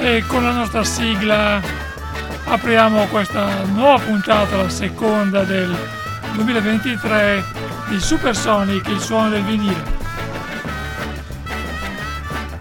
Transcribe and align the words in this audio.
e 0.00 0.24
con 0.26 0.42
la 0.42 0.52
nostra 0.52 0.82
sigla 0.82 1.60
apriamo 2.44 3.04
questa 3.06 3.64
nuova 3.64 3.98
puntata, 4.02 4.56
la 4.56 4.68
seconda 4.68 5.44
del 5.44 5.76
2023 6.32 7.44
di 7.88 8.00
Supersonic, 8.00 8.88
il 8.88 8.98
suono 8.98 9.28
del 9.28 9.42
vinile. 9.42 9.98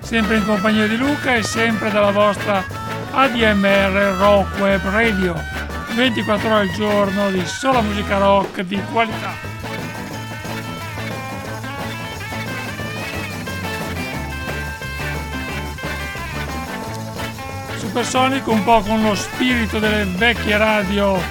Sempre 0.01 0.37
in 0.37 0.45
compagnia 0.45 0.87
di 0.87 0.97
Luca 0.97 1.35
e 1.35 1.43
sempre 1.43 1.89
dalla 1.91 2.11
vostra 2.11 2.63
ADMR 3.11 4.15
Rock 4.17 4.59
Web 4.59 4.81
Radio. 4.89 5.35
24 5.95 6.49
ore 6.49 6.59
al 6.59 6.71
giorno 6.71 7.31
di 7.31 7.45
sola 7.45 7.81
musica 7.81 8.17
rock 8.17 8.61
di 8.61 8.79
qualità. 8.91 9.48
Supersonic 17.99 18.47
un 18.47 18.63
po' 18.63 18.79
con 18.79 19.03
lo 19.03 19.13
spirito 19.13 19.77
delle 19.77 20.05
vecchie 20.05 20.57
radio 20.57 21.21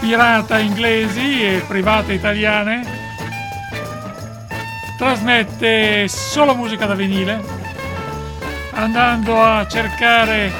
pirata 0.00 0.58
inglesi 0.58 1.46
e 1.46 1.64
private 1.64 2.14
italiane 2.14 2.84
trasmette 4.98 6.08
solo 6.08 6.56
musica 6.56 6.86
da 6.86 6.96
vinile 6.96 7.40
andando 8.72 9.40
a 9.40 9.64
cercare 9.68 10.50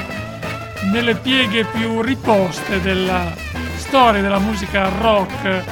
nelle 0.93 1.15
pieghe 1.15 1.65
più 1.65 2.01
riposte 2.01 2.79
della 2.79 3.33
storia 3.75 4.21
della 4.21 4.39
musica 4.39 4.87
rock 5.01 5.63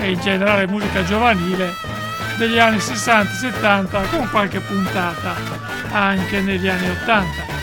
e 0.00 0.10
in 0.10 0.20
generale 0.20 0.66
musica 0.66 1.02
giovanile 1.02 1.72
degli 2.36 2.58
anni 2.58 2.76
60-70 2.76 4.10
con 4.10 4.28
qualche 4.28 4.60
puntata 4.60 5.34
anche 5.92 6.42
negli 6.42 6.68
anni 6.68 6.90
80 6.90 7.53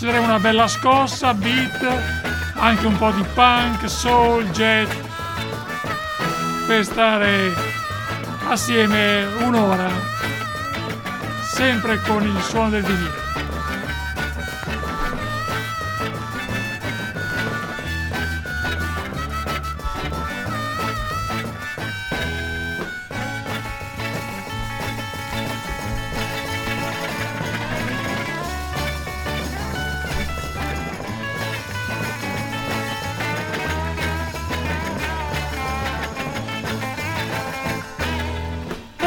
ci 0.00 0.06
una 0.06 0.38
bella 0.38 0.66
scossa, 0.66 1.34
beat, 1.34 1.86
anche 2.54 2.86
un 2.86 2.96
po' 2.96 3.10
di 3.10 3.22
punk, 3.34 3.86
soul, 3.86 4.48
jazz, 4.48 4.88
per 6.66 6.86
stare 6.86 7.52
assieme 8.48 9.26
un'ora, 9.40 9.90
sempre 11.52 12.00
con 12.00 12.22
il 12.22 12.40
suono 12.40 12.70
del 12.70 12.82
vinile. 12.82 13.29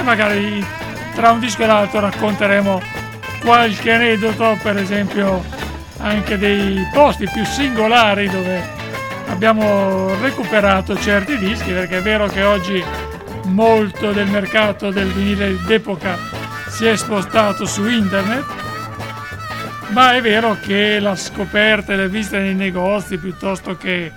Magari 0.03 0.65
tra 1.15 1.31
un 1.31 1.39
disco 1.39 1.63
e 1.63 1.65
l'altro 1.65 1.99
racconteremo 1.99 2.81
qualche 3.41 3.91
aneddoto, 3.91 4.57
per 4.61 4.77
esempio 4.77 5.43
anche 5.97 6.37
dei 6.37 6.87
posti 6.93 7.27
più 7.31 7.43
singolari 7.45 8.29
dove 8.29 8.61
abbiamo 9.27 10.13
recuperato 10.21 10.97
certi 10.97 11.37
dischi, 11.37 11.71
perché 11.71 11.97
è 11.97 12.01
vero 12.01 12.27
che 12.27 12.43
oggi 12.43 12.83
molto 13.45 14.11
del 14.11 14.27
mercato 14.27 14.89
del 14.91 15.11
vinile 15.11 15.57
d'epoca 15.65 16.17
si 16.67 16.85
è 16.85 16.95
spostato 16.95 17.65
su 17.65 17.87
internet, 17.87 18.45
ma 19.89 20.15
è 20.15 20.21
vero 20.21 20.57
che 20.59 20.99
la 20.99 21.15
scoperta 21.15 21.93
e 21.93 21.95
le 21.97 22.09
visite 22.09 22.39
nei 22.39 22.55
negozi 22.55 23.17
piuttosto 23.17 23.77
che 23.77 24.11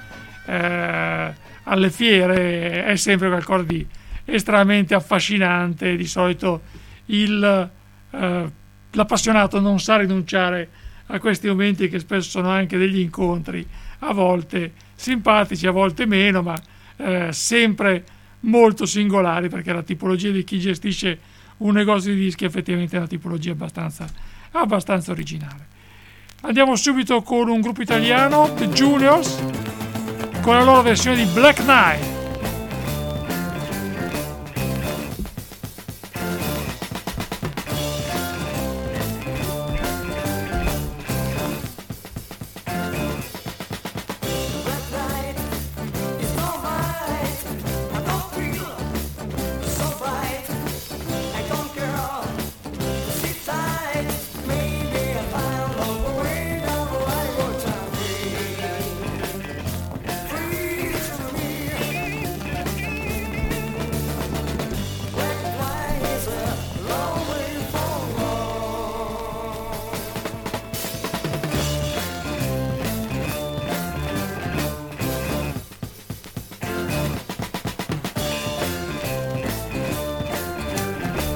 eh, 0.46 1.32
alle 1.64 1.90
fiere 1.90 2.84
è 2.84 2.96
sempre 2.96 3.28
qualcosa 3.28 3.64
di 3.64 3.86
estremamente 4.26 4.94
affascinante. 4.94 5.96
Di 5.96 6.06
solito 6.06 6.62
il, 7.06 7.70
eh, 8.10 8.52
l'appassionato 8.90 9.60
non 9.60 9.80
sa 9.80 9.96
rinunciare 9.96 10.68
a 11.06 11.18
questi 11.18 11.46
momenti 11.46 11.88
che 11.88 11.98
spesso 11.98 12.28
sono 12.28 12.50
anche 12.50 12.76
degli 12.76 12.98
incontri, 12.98 13.66
a 14.00 14.12
volte 14.12 14.72
simpatici, 14.94 15.66
a 15.66 15.70
volte 15.70 16.04
meno, 16.04 16.42
ma 16.42 16.54
eh, 16.96 17.32
sempre 17.32 18.04
molto 18.40 18.86
singolari 18.86 19.48
perché 19.48 19.72
la 19.72 19.82
tipologia 19.82 20.30
di 20.30 20.44
chi 20.44 20.58
gestisce 20.58 21.18
un 21.58 21.72
negozio 21.72 22.12
di 22.12 22.20
dischi 22.20 22.44
effettivamente 22.44 22.96
è 22.96 22.98
una 22.98 23.08
tipologia 23.08 23.52
abbastanza, 23.52 24.06
abbastanza 24.52 25.12
originale. 25.12 25.74
Andiamo 26.42 26.76
subito 26.76 27.22
con 27.22 27.48
un 27.48 27.60
gruppo 27.60 27.82
italiano, 27.82 28.52
The 28.54 28.68
Juniors, 28.68 29.42
con 30.42 30.54
la 30.54 30.62
loro 30.62 30.82
versione 30.82 31.16
di 31.16 31.30
Black 31.32 31.62
Knight. 31.62 32.15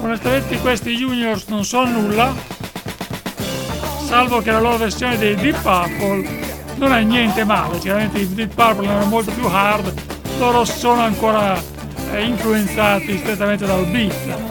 Onestamente 0.01 0.59
questi 0.59 0.97
juniors 0.97 1.47
non 1.47 1.65
sono 1.65 1.91
nulla 2.01 2.35
salvo 4.11 4.41
che 4.41 4.51
la 4.51 4.61
loro 4.61 4.77
versione 4.77 5.17
dei 5.17 5.35
Deep 5.37 5.61
Purple 5.61 6.49
non 6.77 6.93
è 6.93 7.03
niente 7.03 7.45
male. 7.45 7.79
Chiaramente 7.79 8.19
i 8.19 8.35
Deep 8.35 8.55
Purple 8.55 8.89
erano 8.89 9.05
molto 9.07 9.31
più 9.31 9.47
hard 9.47 9.93
loro 10.39 10.65
sono 10.65 11.03
ancora 11.03 11.63
eh, 12.13 12.25
influenzati 12.25 13.19
strettamente 13.19 13.67
dal 13.67 13.85
beat 13.87 14.50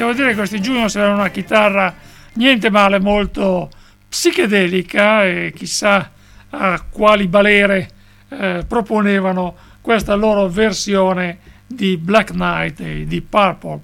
devo 0.00 0.14
dire 0.14 0.28
che 0.30 0.36
questi 0.36 0.60
Juniors 0.60 0.94
erano 0.96 1.16
una 1.16 1.28
chitarra 1.28 1.94
niente 2.34 2.70
male, 2.70 2.98
molto 2.98 3.68
psichedelica 4.08 5.26
e 5.26 5.52
chissà 5.54 6.10
a 6.48 6.82
quali 6.88 7.28
balere 7.28 7.90
eh, 8.30 8.64
proponevano 8.66 9.54
questa 9.82 10.14
loro 10.14 10.48
versione 10.48 11.38
di 11.66 11.98
Black 11.98 12.30
Knight 12.30 12.80
e 12.80 13.04
di 13.04 13.20
Purple. 13.20 13.80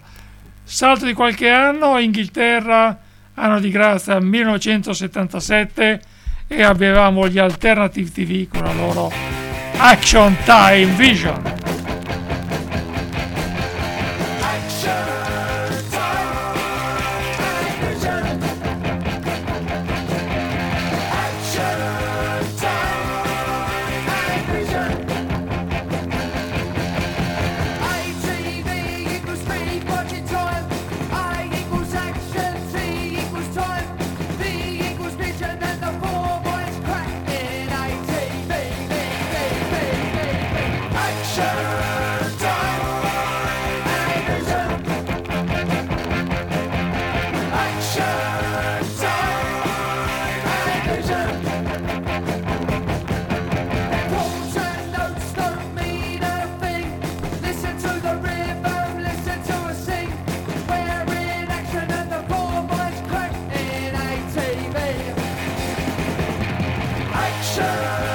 Salto 0.65 1.05
di 1.05 1.13
qualche 1.13 1.51
anno, 1.51 1.99
Inghilterra, 1.99 2.99
anno 3.35 3.61
di 3.61 3.71
grazia 3.71 4.19
1977 4.19 6.01
e 6.49 6.63
avevamo 6.63 7.29
gli 7.29 7.39
Alternative 7.39 8.11
TV 8.11 8.49
con 8.49 8.65
la 8.65 8.73
loro 8.73 9.13
Action 9.77 10.35
Time 10.45 10.87
Vision. 10.97 11.76
Revolution. 67.59 68.06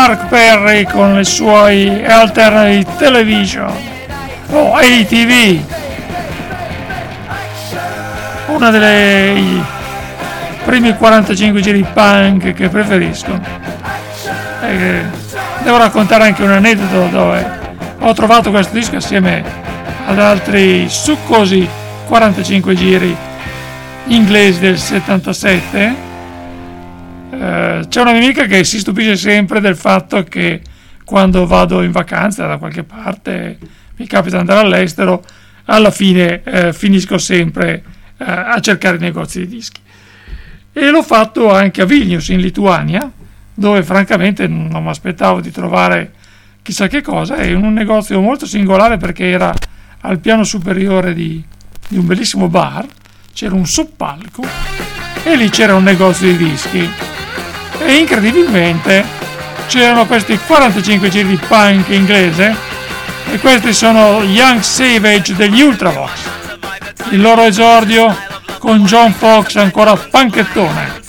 Mark 0.00 0.28
Perry 0.28 0.86
con 0.86 1.18
i 1.18 1.24
suoi 1.26 2.02
Alternative 2.02 2.96
Television. 2.96 3.70
O 4.48 4.74
ATV 4.74 5.60
una 8.46 8.70
delle 8.70 9.62
primi 10.64 10.96
45 10.96 11.60
giri 11.60 11.84
punk 11.92 12.54
che 12.54 12.70
preferisco. 12.70 13.38
E 14.62 15.02
devo 15.64 15.76
raccontare 15.76 16.24
anche 16.24 16.44
un 16.44 16.52
aneddoto 16.52 17.08
dove 17.10 17.58
ho 17.98 18.12
trovato 18.14 18.50
questo 18.50 18.72
disco 18.72 18.96
assieme 18.96 19.44
ad 20.06 20.18
altri 20.18 20.88
succosi 20.88 21.68
45 22.06 22.74
giri 22.74 23.14
inglesi 24.06 24.60
del 24.60 24.78
77 24.78 25.78
eh, 25.78 26.09
c'è 27.90 28.00
una 28.00 28.12
mia 28.12 28.22
amica 28.22 28.46
che 28.46 28.62
si 28.62 28.78
stupisce 28.78 29.16
sempre 29.16 29.60
del 29.60 29.74
fatto 29.74 30.22
che 30.22 30.62
quando 31.04 31.44
vado 31.44 31.82
in 31.82 31.90
vacanza 31.90 32.46
da 32.46 32.56
qualche 32.56 32.84
parte, 32.84 33.58
mi 33.96 34.06
capita 34.06 34.36
di 34.36 34.42
andare 34.42 34.60
all'estero, 34.60 35.24
alla 35.64 35.90
fine 35.90 36.40
eh, 36.44 36.72
finisco 36.72 37.18
sempre 37.18 37.82
eh, 38.16 38.24
a 38.24 38.60
cercare 38.60 38.96
i 38.96 39.00
negozi 39.00 39.40
di 39.40 39.48
dischi. 39.48 39.80
E 40.72 40.90
l'ho 40.90 41.02
fatto 41.02 41.52
anche 41.52 41.82
a 41.82 41.84
Vilnius, 41.84 42.28
in 42.28 42.38
Lituania, 42.38 43.10
dove 43.52 43.82
francamente 43.82 44.46
non 44.46 44.84
mi 44.84 44.88
aspettavo 44.88 45.40
di 45.40 45.50
trovare 45.50 46.12
chissà 46.62 46.86
che 46.86 47.02
cosa, 47.02 47.34
è 47.38 47.52
un 47.54 47.72
negozio 47.72 48.20
molto 48.20 48.46
singolare 48.46 48.98
perché 48.98 49.28
era 49.28 49.52
al 50.02 50.20
piano 50.20 50.44
superiore 50.44 51.12
di, 51.12 51.42
di 51.88 51.98
un 51.98 52.06
bellissimo 52.06 52.46
bar, 52.46 52.86
c'era 53.34 53.56
un 53.56 53.66
soppalco 53.66 54.44
e 55.24 55.34
lì 55.34 55.50
c'era 55.50 55.74
un 55.74 55.82
negozio 55.82 56.28
di 56.28 56.36
dischi 56.36 56.88
e 57.80 57.94
incredibilmente 57.94 59.04
c'erano 59.66 60.06
questi 60.06 60.38
45 60.38 61.08
giri 61.08 61.28
di 61.28 61.40
punk 61.46 61.88
inglese 61.88 62.54
e 63.30 63.38
questi 63.38 63.72
sono 63.72 64.22
Young 64.22 64.60
Savage 64.60 65.34
degli 65.34 65.60
Ultravox. 65.60 66.10
Il 67.10 67.20
loro 67.20 67.42
esordio 67.42 68.16
con 68.58 68.84
John 68.84 69.12
Fox 69.12 69.56
ancora 69.56 69.96
panchettone 69.96 71.00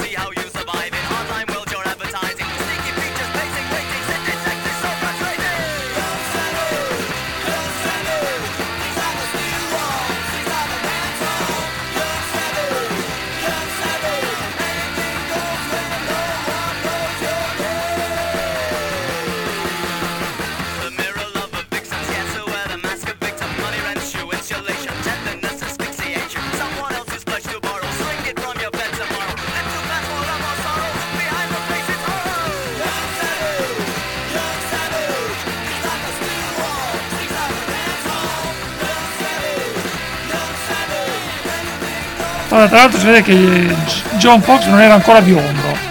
tra 42.67 42.77
l'altro 42.79 42.99
si 42.99 43.05
vede 43.05 43.21
che 43.21 43.75
John 44.17 44.41
Fox 44.41 44.65
non 44.65 44.81
era 44.81 44.93
ancora 44.93 45.21
biondo 45.21 45.90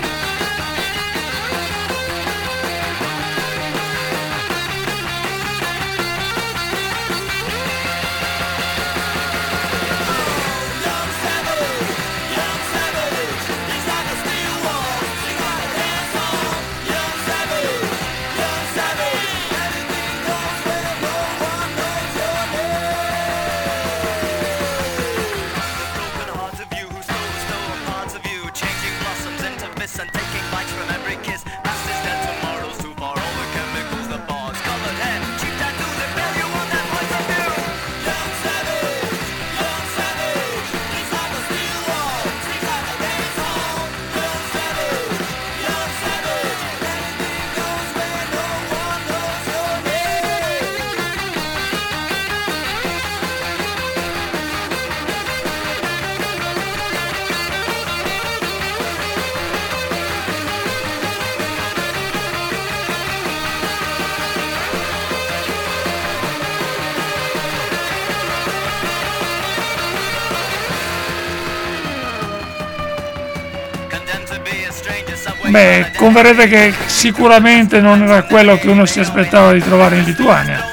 Beh, 75.51 75.91
converrete 75.97 76.47
che 76.47 76.73
sicuramente 76.87 77.81
non 77.81 78.05
era 78.05 78.23
quello 78.23 78.57
che 78.57 78.69
uno 78.69 78.87
si 78.87 79.01
aspettava 79.01 79.53
di 79.53 79.61
trovare 79.61 79.97
in 79.97 80.05
Lituania. 80.05 80.65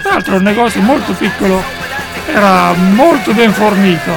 Tra 0.00 0.12
l'altro 0.12 0.36
un 0.36 0.42
negozio 0.42 0.80
molto 0.80 1.12
piccolo 1.12 1.62
era 2.32 2.72
molto 2.72 3.34
ben 3.34 3.52
fornito. 3.52 4.10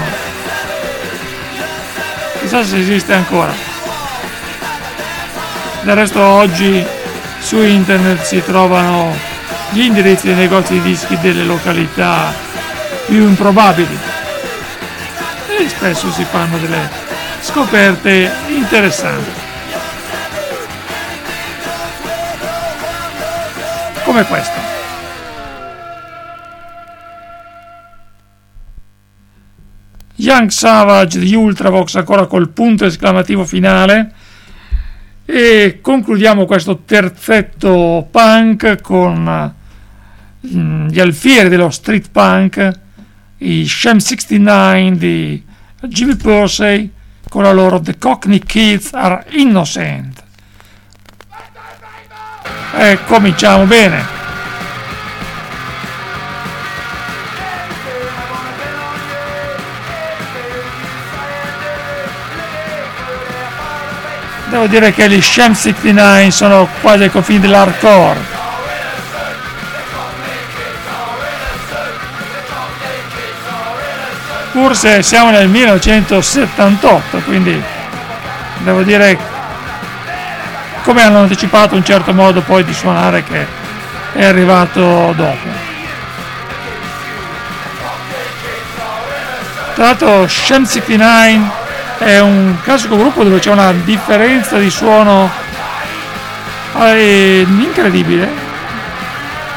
Chissà 2.39 2.63
se 2.63 2.77
esiste 2.77 3.13
ancora. 3.13 3.53
Del 5.81 5.95
resto 5.95 6.21
oggi 6.21 6.85
su 7.39 7.61
internet 7.61 8.21
si 8.21 8.41
trovano 8.41 9.13
gli 9.71 9.81
indirizzi 9.81 10.27
dei 10.27 10.35
negozi 10.35 10.73
di 10.73 10.81
dischi 10.81 11.19
delle 11.19 11.43
località 11.43 12.33
più 13.05 13.27
improbabili 13.27 13.99
e 15.59 15.67
spesso 15.67 16.09
si 16.09 16.23
fanno 16.23 16.57
delle 16.57 17.04
scoperte 17.55 18.29
interessanti. 18.49 19.29
Come 24.03 24.25
questa. 24.25 24.59
Young 30.15 30.49
Savage 30.49 31.17
di 31.19 31.33
Ultravox 31.33 31.95
ancora 31.95 32.25
col 32.25 32.49
punto 32.49 32.83
esclamativo 32.83 33.45
finale 33.45 34.11
e 35.23 35.79
concludiamo 35.81 36.43
questo 36.43 36.79
terzetto 36.79 38.05
punk 38.11 38.81
con 38.81 39.55
mm, 40.45 40.87
gli 40.89 40.99
alfieri 40.99 41.47
dello 41.47 41.69
street 41.69 42.09
punk 42.11 42.79
i 43.37 43.65
Sham 43.65 43.99
69 43.99 44.97
di 44.97 45.43
Jimmy 45.83 46.17
Pursey 46.17 46.91
con 47.35 47.43
la 47.43 47.51
loro 47.51 47.81
The 47.81 47.97
Cockney 47.97 48.39
Kids 48.39 48.93
Are 48.93 49.25
Innocent 49.31 50.23
e 52.77 52.97
cominciamo 53.07 53.65
bene 53.65 54.05
devo 64.49 64.67
dire 64.67 64.93
che 64.93 65.09
gli 65.09 65.19
Sham 65.19 65.51
69 65.51 66.31
sono 66.31 66.69
quasi 66.79 67.03
ai 67.03 67.11
confini 67.11 67.41
dell'hardcore. 67.41 68.44
Forse 74.55 75.03
siamo 75.03 75.31
nel 75.31 75.49
1978, 75.49 77.17
quindi 77.25 77.61
devo 78.59 78.83
dire 78.83 79.19
come 80.81 81.01
hanno 81.01 81.19
anticipato 81.19 81.75
un 81.75 81.83
certo 81.83 82.13
modo 82.13 82.39
poi 82.39 82.63
di 82.63 82.73
suonare 82.73 83.21
che 83.25 83.45
è 84.13 84.23
arrivato 84.23 85.13
dopo. 85.13 85.49
Tra 89.73 89.83
l'altro 89.83 90.25
Sham 90.25 90.63
69 90.63 91.51
è 91.97 92.19
un 92.21 92.55
classico 92.63 92.95
gruppo 92.95 93.25
dove 93.25 93.39
c'è 93.39 93.51
una 93.51 93.73
differenza 93.73 94.57
di 94.57 94.69
suono 94.69 95.29
eh, 96.79 97.45
incredibile 97.45 98.31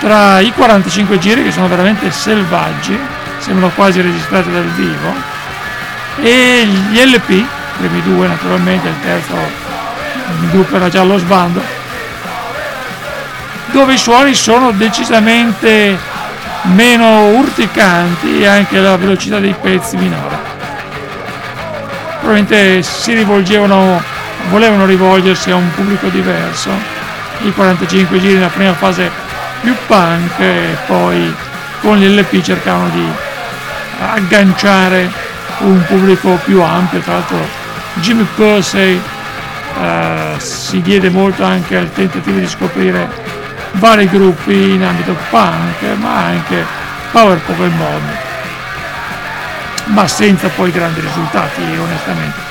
tra 0.00 0.40
i 0.40 0.52
45 0.52 1.20
giri 1.20 1.44
che 1.44 1.52
sono 1.52 1.68
veramente 1.68 2.10
selvaggi 2.10 3.17
sembrano 3.48 3.72
quasi 3.74 4.02
registrati 4.02 4.52
dal 4.52 4.64
vivo. 4.64 5.12
E 6.20 6.66
gli 6.66 7.00
LP 7.00 7.30
i 7.30 7.46
primi 7.78 8.02
due 8.02 8.26
naturalmente 8.26 8.88
il 8.88 9.00
terzo 9.02 9.34
il 10.40 10.50
gruppo 10.50 10.76
era 10.76 10.88
già 10.88 11.00
allo 11.00 11.16
sbando 11.16 11.62
dove 13.70 13.94
i 13.94 13.98
suoni 13.98 14.34
sono 14.34 14.72
decisamente 14.72 15.96
meno 16.62 17.28
urticanti 17.28 18.40
e 18.40 18.46
anche 18.46 18.78
la 18.78 18.96
velocità 18.96 19.38
dei 19.38 19.54
pezzi 19.60 19.96
minore. 19.96 20.36
Probabilmente 22.20 22.82
si 22.82 23.14
rivolgevano, 23.14 24.02
volevano 24.48 24.84
rivolgersi 24.84 25.50
a 25.50 25.56
un 25.56 25.70
pubblico 25.74 26.08
diverso, 26.08 26.70
i 27.42 27.52
45 27.52 28.18
giri 28.18 28.34
nella 28.34 28.48
prima 28.48 28.74
fase 28.74 29.10
più 29.60 29.74
punk 29.86 30.40
e 30.40 30.76
poi 30.86 31.34
con 31.80 31.98
gli 31.98 32.08
LP 32.08 32.40
cercavano 32.40 32.88
di 32.88 33.06
agganciare 33.98 35.10
un 35.58 35.84
pubblico 35.86 36.38
più 36.44 36.62
ampio, 36.62 37.00
tra 37.00 37.14
l'altro 37.14 37.38
Jimmy 37.94 38.26
Pursey 38.34 39.00
eh, 39.80 40.34
si 40.38 40.80
diede 40.82 41.10
molto 41.10 41.44
anche 41.44 41.76
al 41.76 41.92
tentativo 41.92 42.38
di 42.38 42.48
scoprire 42.48 43.08
vari 43.72 44.08
gruppi 44.08 44.72
in 44.72 44.82
ambito 44.82 45.16
punk 45.30 45.82
ma 46.00 46.24
anche 46.24 46.64
power 47.10 47.38
pop 47.40 47.60
e 47.60 47.68
mod 47.68 48.02
ma 49.86 50.06
senza 50.06 50.48
poi 50.48 50.70
grandi 50.70 51.00
risultati 51.00 51.62
onestamente. 51.62 52.47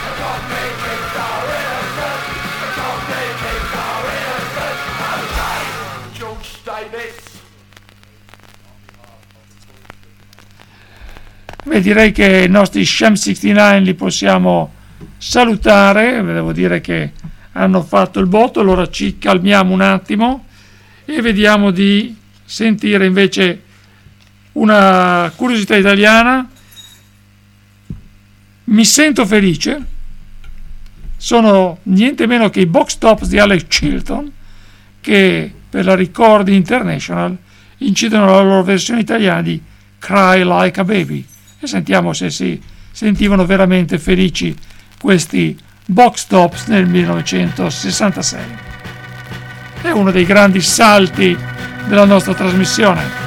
Direi 11.88 12.12
che 12.12 12.44
i 12.44 12.50
nostri 12.50 12.84
Sham 12.84 13.14
69 13.14 13.80
li 13.80 13.94
possiamo 13.94 14.74
salutare, 15.18 16.22
devo 16.22 16.52
dire 16.52 16.82
che 16.82 17.14
hanno 17.54 17.82
fatto 17.82 18.20
il 18.20 18.28
botto, 18.28 18.60
allora 18.60 18.90
ci 18.90 19.18
calmiamo 19.18 19.74
un 19.74 19.80
attimo 19.80 20.48
e 21.06 21.22
vediamo 21.22 21.72
di 21.72 22.14
sentire 22.44 23.06
invece 23.06 23.62
una 24.54 25.32
curiosità 25.34 25.78
italiana. 25.78 26.50
Mi 28.66 28.84
sento 28.84 29.26
felice. 29.26 29.86
Sono 31.16 31.80
niente 31.84 32.28
meno 32.28 32.50
che 32.50 32.60
i 32.60 32.66
box 32.66 32.98
tops 32.98 33.30
di 33.30 33.40
Alex 33.40 33.66
Chilton 33.66 34.30
che 35.00 35.54
per 35.70 35.86
la 35.86 35.96
Ricordi 35.96 36.54
International 36.54 37.36
incidono 37.78 38.26
la 38.26 38.42
loro 38.42 38.64
versione 38.64 39.00
italiana 39.00 39.42
di 39.42 39.62
Cry 40.00 40.44
Like 40.44 40.80
a 40.82 40.84
Baby 40.84 41.26
e 41.60 41.68
sentiamo 41.68 42.14
se 42.14 42.30
si 42.30 42.62
sentivano 42.92 43.46
veramente 43.46 44.00
felici 44.00 44.56
questi 45.00 45.58
box 45.86 46.28
tops 46.28 46.68
nel 46.68 46.88
1966. 46.88 48.42
È 49.82 49.90
uno 49.92 50.12
dei 50.12 50.26
grandi 50.26 50.62
salti 50.62 51.38
della 51.88 52.06
nostra 52.06 52.34
trasmissione. 52.34 53.27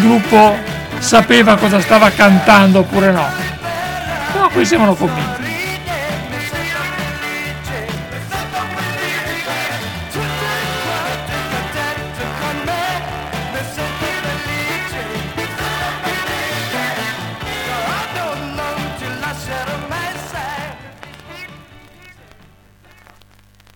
gruppo 0.00 0.56
sapeva 0.98 1.56
cosa 1.56 1.80
stava 1.80 2.10
cantando 2.10 2.80
oppure 2.80 3.10
no. 3.12 3.26
Però 4.32 4.48
qui 4.48 4.64
sembrano 4.64 4.94
convinti. 4.94 5.46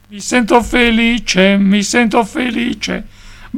Mi 0.08 0.20
sento 0.20 0.62
felice, 0.62 1.56
mi 1.56 1.82
sento 1.82 2.22
felice. 2.24 3.11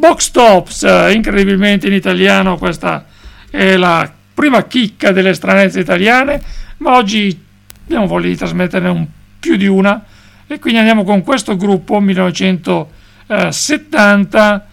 Box 0.04 0.30
Tops, 0.32 0.82
incredibilmente 1.14 1.86
in 1.86 1.94
italiano, 1.94 2.58
questa 2.58 3.06
è 3.48 3.74
la 3.74 4.12
prima 4.34 4.64
chicca 4.64 5.12
delle 5.12 5.32
stranezze 5.32 5.80
italiane, 5.80 6.42
ma 6.78 6.96
oggi 6.96 7.42
abbiamo 7.84 8.06
voglia 8.06 8.28
di 8.28 8.36
trasmetterne 8.36 8.90
un, 8.90 9.06
più 9.40 9.56
di 9.56 9.66
una 9.66 10.04
e 10.46 10.58
quindi 10.58 10.78
andiamo 10.78 11.04
con 11.04 11.22
questo 11.22 11.56
gruppo 11.56 12.00
1970, 12.00 14.66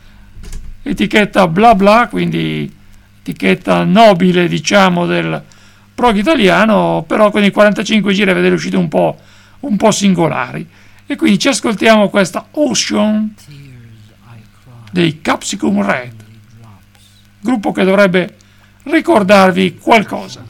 etichetta 0.83 1.47
bla 1.47 1.75
bla, 1.75 2.07
quindi 2.09 2.69
etichetta 3.21 3.85
nobile 3.85 4.49
diciamo 4.49 5.05
del 5.05 5.41
prog 5.95 6.17
italiano, 6.17 7.05
però 7.07 7.31
con 7.31 7.41
i 7.41 7.51
45 7.51 8.11
giri 8.11 8.31
a 8.31 8.33
vedere 8.33 8.55
uscite 8.55 8.75
un 8.75 8.89
po', 8.89 9.17
un 9.61 9.77
po' 9.77 9.91
singolari. 9.91 10.67
E 11.05 11.15
quindi 11.15 11.39
ci 11.39 11.47
ascoltiamo 11.47 12.09
questa 12.09 12.47
Ocean 12.51 13.33
dei 14.91 15.21
Capsicum 15.21 15.83
Red, 15.83 16.13
gruppo 17.39 17.71
che 17.71 17.83
dovrebbe 17.83 18.35
ricordarvi 18.83 19.77
qualcosa. 19.77 20.45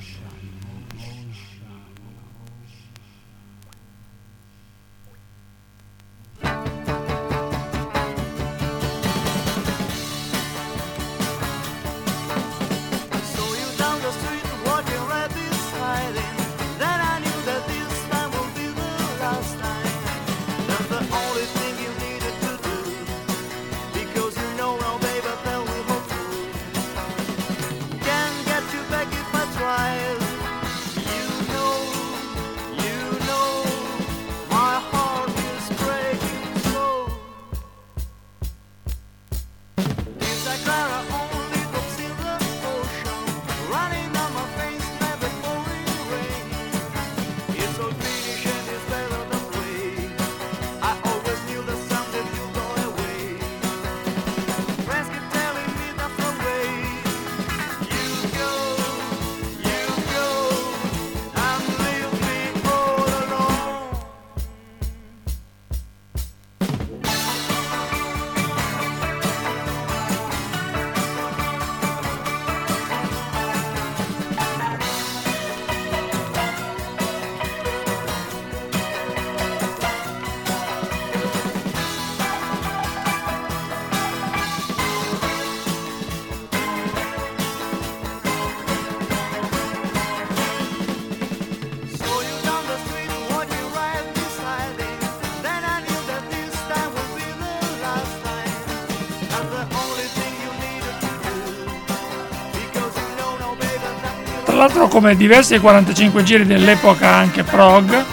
L'altro 104.72 104.88
come 104.88 105.18
diversi 105.18 105.60
45 105.60 106.24
giri 106.24 106.46
dell'epoca 106.46 107.10
anche 107.10 107.44
prog, 107.44 108.06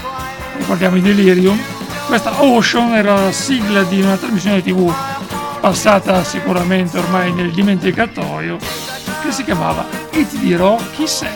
ricordiamo 0.57 0.97
i 0.97 1.01
Delirium, 1.01 1.57
questa 2.09 2.43
Ocean 2.43 2.95
era 2.97 3.15
la 3.15 3.31
sigla 3.31 3.85
di 3.85 4.01
una 4.01 4.17
trasmissione 4.17 4.61
tv 4.61 4.93
passata 5.61 6.25
sicuramente 6.25 6.99
ormai 6.99 7.33
nel 7.33 7.53
dimenticatoio 7.53 8.57
che 9.23 9.31
si 9.31 9.45
chiamava 9.45 9.87
E 10.11 10.27
ti 10.29 10.39
dirò 10.39 10.77
chi 10.97 11.07
sei. 11.07 11.28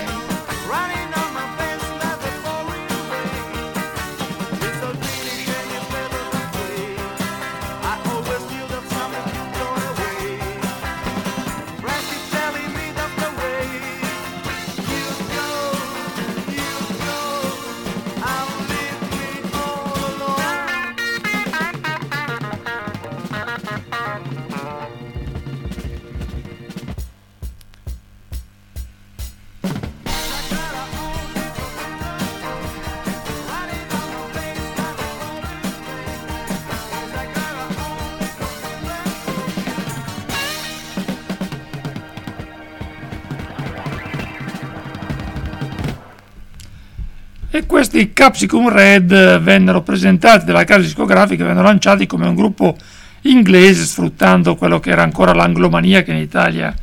Questi 47.72 48.12
Capsicum 48.12 48.68
Red 48.68 49.40
vennero 49.40 49.80
presentati 49.80 50.44
dalla 50.44 50.64
casa 50.64 50.80
discografica, 50.80 51.46
vennero 51.46 51.64
lanciati 51.64 52.06
come 52.06 52.26
un 52.26 52.34
gruppo 52.34 52.76
inglese 53.22 53.86
sfruttando 53.86 54.56
quello 54.56 54.78
che 54.78 54.90
era 54.90 55.02
ancora 55.02 55.32
l'anglomania 55.32 56.02
che 56.02 56.10
in 56.10 56.18
Italia 56.18 56.74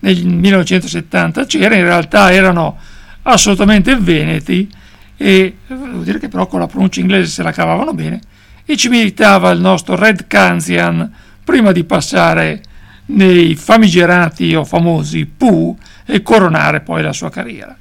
nel 0.00 0.26
1970 0.26 1.46
c'era, 1.46 1.74
in 1.74 1.84
realtà 1.84 2.30
erano 2.34 2.76
assolutamente 3.22 3.96
veneti 3.96 4.70
e 5.16 5.56
devo 5.66 6.02
dire 6.02 6.18
che 6.18 6.28
però 6.28 6.46
con 6.46 6.60
la 6.60 6.66
pronuncia 6.66 7.00
inglese 7.00 7.30
se 7.30 7.42
la 7.42 7.50
cavavano 7.50 7.94
bene 7.94 8.20
e 8.66 8.76
ci 8.76 8.90
meritava 8.90 9.50
il 9.52 9.60
nostro 9.60 9.96
Red 9.96 10.26
Kanzian 10.26 11.10
prima 11.42 11.72
di 11.72 11.82
passare 11.84 12.60
nei 13.06 13.54
famigerati 13.54 14.54
o 14.54 14.66
famosi 14.66 15.24
Pooh 15.24 15.78
e 16.04 16.20
coronare 16.20 16.80
poi 16.80 17.00
la 17.00 17.14
sua 17.14 17.30
carriera. 17.30 17.74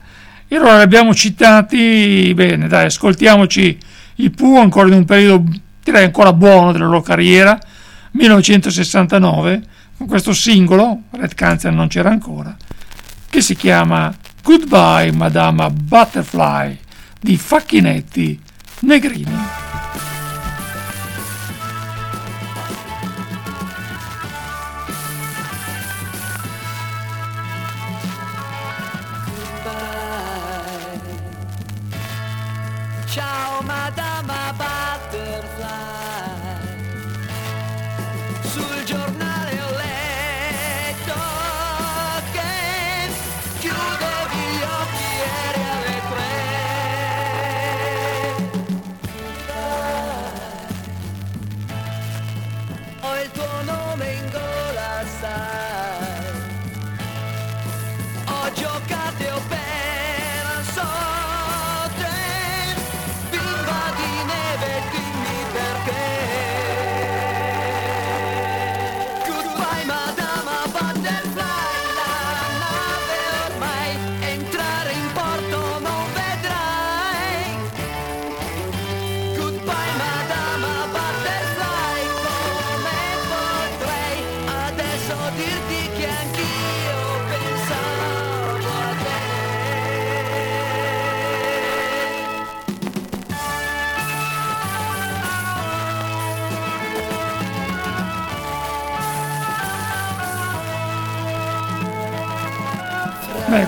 E 0.47 0.55
allora 0.55 0.77
li 0.77 0.84
abbiamo 0.84 1.13
citati, 1.13 2.31
bene, 2.36 2.67
dai, 2.67 2.86
ascoltiamoci 2.86 3.77
i 4.17 4.29
Pooh 4.29 4.60
ancora 4.60 4.88
in 4.88 4.93
un 4.93 5.05
periodo 5.05 5.43
direi 5.84 6.05
ancora 6.05 6.34
buono 6.34 6.71
della 6.71 6.86
loro 6.86 7.01
carriera, 7.01 7.60
1969, 8.12 9.63
con 9.97 10.08
questo 10.08 10.34
singolo, 10.34 11.03
Red 11.12 11.36
Cancer 11.36 11.71
non 11.71 11.88
c'era 11.88 12.10
ancora, 12.10 12.55
che 13.29 13.41
si 13.41 13.55
chiama 13.55 14.13
Goodbye 14.41 15.12
Madama 15.12 15.69
Butterfly 15.69 16.79
di 17.19 17.38
Facchinetti 17.38 18.39
Negrini. 18.81 19.64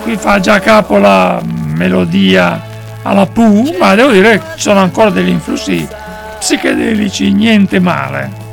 Qui 0.08 0.16
fa 0.16 0.40
già 0.40 0.58
capo 0.58 0.96
la 0.96 1.38
melodia 1.44 2.64
alla 3.02 3.26
Pooh, 3.26 3.76
ma 3.78 3.94
devo 3.94 4.10
dire 4.10 4.38
che 4.38 4.44
ci 4.54 4.62
sono 4.62 4.80
ancora 4.80 5.10
degli 5.10 5.28
influssi 5.28 5.86
psichedelici, 6.38 7.30
niente 7.30 7.78
male. 7.78 8.47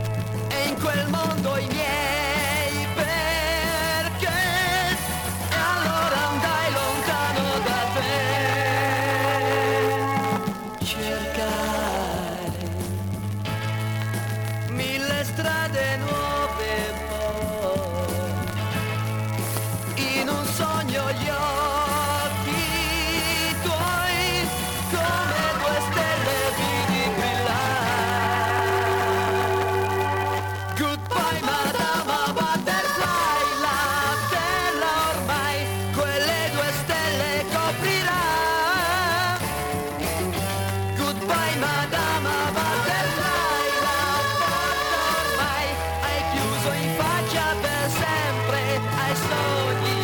Beh, 49.23 49.94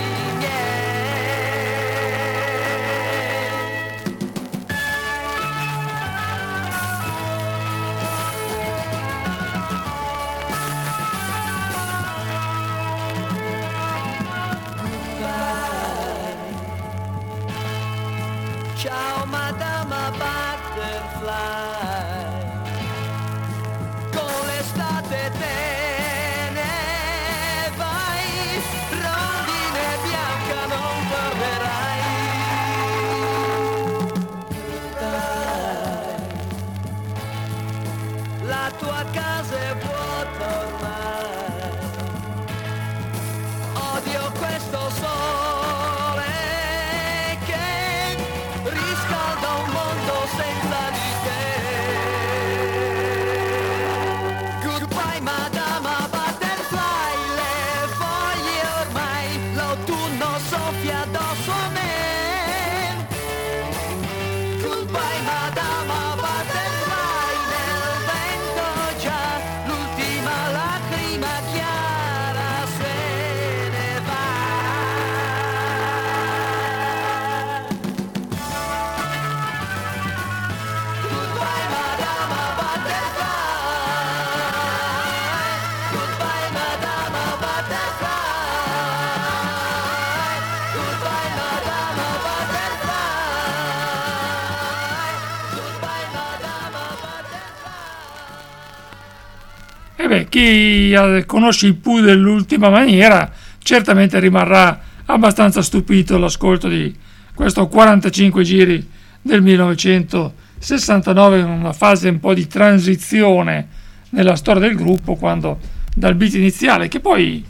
chi 100.32 100.96
conosce 101.26 101.68
i 101.68 101.74
Pooh 101.74 102.00
dell'ultima 102.00 102.70
maniera 102.70 103.30
certamente 103.62 104.18
rimarrà 104.18 104.80
abbastanza 105.08 105.62
stupito 105.62 106.16
all'ascolto 106.16 106.70
di 106.70 106.96
questo 107.36 107.68
45 107.68 108.44
giri 108.46 108.90
del 109.22 109.42
1969 109.42 111.40
in 111.40 111.48
una 111.48 111.74
fase 111.74 112.08
un 112.08 112.22
po' 112.22 112.34
di 112.34 112.48
transizione 112.48 113.68
nella 114.12 114.38
storia 114.38 114.62
del 114.62 114.78
gruppo 114.78 115.16
quando 115.16 115.60
dal 115.94 116.16
beat 116.16 116.36
iniziale 116.36 116.88
che 116.88 117.02
poi 117.02 117.46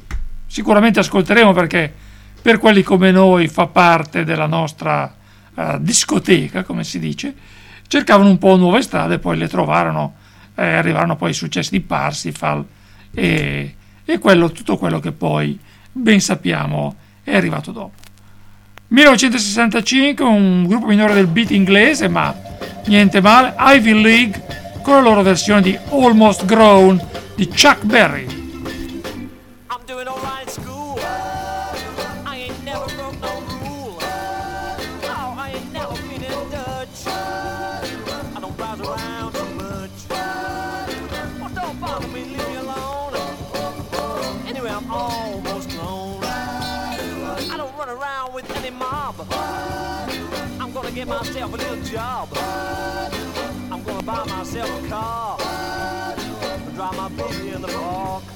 sicuramente 0.47 0.99
ascolteremo 1.01 1.53
perché 1.53 1.93
per 2.41 2.57
quelli 2.57 2.81
come 2.81 3.11
noi 3.11 3.47
fa 3.47 3.67
parte 3.67 4.23
della 4.23 4.47
nostra 4.47 5.13
uh, 5.53 5.77
discoteca 5.77 6.63
come 6.63 6.83
si 6.83 6.97
dice 6.97 7.31
cercavano 7.85 8.31
un 8.31 8.39
po' 8.39 8.55
nuove 8.55 8.81
strade 8.81 9.19
poi 9.19 9.37
le 9.37 9.47
trovarono 9.47 10.15
eh, 10.61 10.75
arrivarono 10.75 11.15
poi 11.15 11.31
i 11.31 11.33
successi 11.33 11.71
di 11.71 11.81
Parsifal 11.81 12.63
e, 13.13 13.75
e 14.05 14.17
quello, 14.19 14.51
tutto 14.51 14.77
quello 14.77 14.99
che 14.99 15.11
poi 15.11 15.57
ben 15.91 16.21
sappiamo 16.21 16.95
è 17.23 17.35
arrivato 17.35 17.71
dopo. 17.71 17.99
1965 18.87 20.23
un 20.25 20.67
gruppo 20.67 20.85
minore 20.85 21.13
del 21.13 21.27
beat 21.27 21.51
inglese 21.51 22.07
ma 22.07 22.35
niente 22.85 23.21
male, 23.21 23.55
Ivy 23.57 24.01
League 24.01 24.43
con 24.83 24.95
la 24.95 25.01
loro 25.01 25.21
versione 25.23 25.61
di 25.61 25.77
Almost 25.89 26.45
Grown 26.45 27.01
di 27.35 27.47
Chuck 27.47 27.83
Berry. 27.85 28.40
Myself 51.11 51.53
a 51.53 51.57
little 51.57 51.83
job. 51.83 52.29
I'm 53.69 53.83
gonna 53.83 54.03
buy 54.03 54.23
myself 54.25 54.69
a 54.83 54.87
car. 54.87 55.37
Drive 56.73 56.95
my 56.95 57.09
baby 57.09 57.49
in 57.49 57.61
the 57.61 57.67
park. 57.67 58.30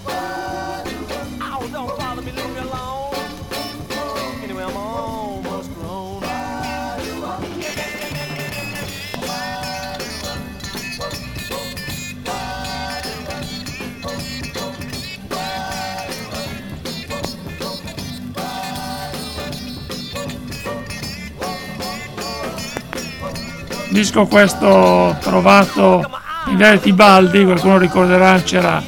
Disco 23.96 24.26
questo 24.26 25.16
trovato 25.22 26.04
in 26.48 26.58
via 26.58 26.76
Tibaldi, 26.76 27.46
qualcuno 27.46 27.78
ricorderà 27.78 28.42
c'era 28.42 28.84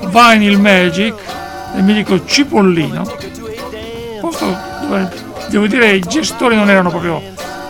Vinyl 0.00 0.60
Magic 0.60 1.14
del 1.72 1.82
mitico 1.82 2.22
Cipollino, 2.26 3.10
posto 4.20 4.54
dove 4.82 5.10
devo 5.48 5.66
dire 5.66 5.92
i 5.92 6.00
gestori 6.00 6.56
non 6.56 6.68
erano 6.68 6.90
proprio 6.90 7.22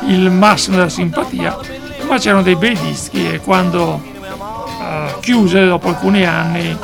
il 0.08 0.32
massimo 0.32 0.78
della 0.78 0.88
simpatia, 0.88 1.56
ma 2.08 2.18
c'erano 2.18 2.42
dei 2.42 2.56
bei 2.56 2.76
dischi 2.76 3.34
e 3.34 3.38
quando 3.38 4.02
uh, 4.02 5.20
chiuse 5.20 5.64
dopo 5.66 5.90
alcuni 5.90 6.24
anni 6.24 6.76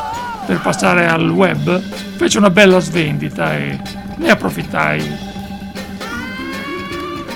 per 0.46 0.60
passare 0.60 1.08
al 1.08 1.28
web 1.28 1.82
fece 2.14 2.38
una 2.38 2.50
bella 2.50 2.78
svendita 2.78 3.56
e 3.56 3.76
ne 4.18 4.30
approfittai 4.30 5.18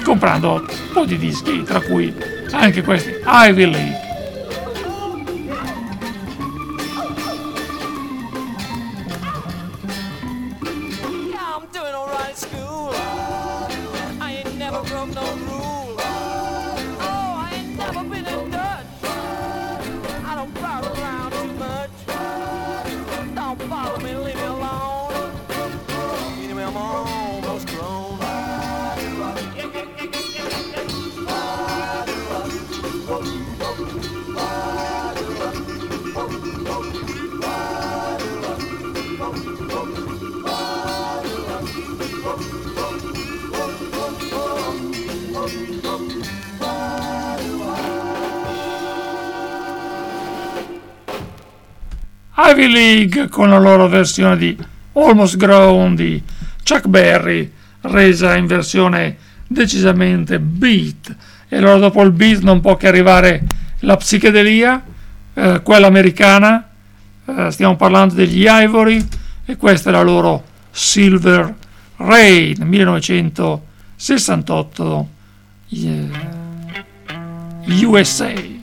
comprando 0.04 0.52
un 0.52 0.92
po' 0.92 1.04
di 1.04 1.18
dischi, 1.18 1.64
tra 1.64 1.80
cui 1.80 2.38
anche 2.52 2.82
questi 2.82 3.14
Ivy 3.24 3.70
League. 3.70 4.10
Free 52.61 52.73
League 52.73 53.29
con 53.31 53.49
la 53.49 53.59
loro 53.59 53.88
versione 53.88 54.37
di 54.37 54.55
Almost 54.92 55.38
Grown 55.38 55.94
di 55.94 56.23
Chuck 56.62 56.88
Berry, 56.88 57.51
resa 57.81 58.37
in 58.37 58.46
versione 58.46 59.16
decisamente 59.46 60.38
beat. 60.38 61.16
E 61.49 61.57
allora 61.57 61.79
dopo 61.79 62.03
il 62.03 62.11
beat 62.11 62.42
non 62.42 62.61
può 62.61 62.77
che 62.77 62.87
arrivare 62.87 63.46
la 63.79 63.96
psichedelia, 63.96 64.85
eh, 65.33 65.62
quella 65.62 65.87
americana, 65.87 66.68
eh, 67.25 67.51
stiamo 67.51 67.77
parlando 67.77 68.12
degli 68.12 68.44
Ivory, 68.46 69.03
e 69.46 69.57
questa 69.57 69.88
è 69.88 69.92
la 69.92 70.03
loro 70.03 70.44
Silver 70.70 71.55
Rain 71.96 72.59
1968 72.61 75.09
yeah. 75.68 76.09
USA. 77.85 78.60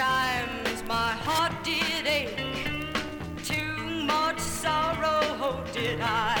times 0.00 0.82
my 0.88 1.12
heart 1.26 1.52
did 1.62 2.06
ache. 2.06 2.34
Too 3.44 4.04
much 4.04 4.38
sorrow 4.38 5.20
oh, 5.44 5.62
did 5.74 6.00
I. 6.00 6.39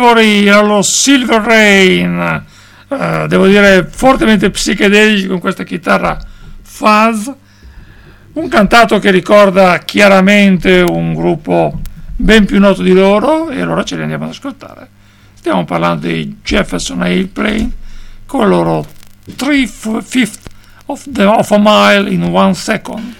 Ivory 0.00 0.48
allo 0.48 0.80
Silver 0.80 1.42
Rain, 1.42 2.44
eh, 2.88 3.26
devo 3.28 3.46
dire 3.46 3.86
fortemente 3.86 4.48
psichedelici 4.48 5.26
con 5.26 5.38
questa 5.38 5.62
chitarra 5.62 6.18
fuzz, 6.62 7.28
un 8.32 8.48
cantato 8.48 8.98
che 8.98 9.10
ricorda 9.10 9.76
chiaramente 9.80 10.80
un 10.80 11.12
gruppo 11.12 11.80
ben 12.16 12.46
più 12.46 12.58
noto 12.58 12.80
di 12.80 12.92
loro 12.92 13.50
e 13.50 13.60
allora 13.60 13.84
ce 13.84 13.96
li 13.96 14.02
andiamo 14.02 14.24
ad 14.24 14.30
ascoltare. 14.30 14.88
Stiamo 15.34 15.66
parlando 15.66 16.06
di 16.06 16.38
Jefferson 16.42 17.02
Airplane 17.02 17.70
con 18.24 18.44
il 18.44 18.48
loro 18.48 18.86
3 19.36 19.66
fifth 19.66 20.48
of, 20.86 21.04
the, 21.12 21.24
of 21.24 21.50
a 21.50 21.58
mile 21.58 22.10
in 22.10 22.22
one 22.22 22.54
second. 22.54 23.14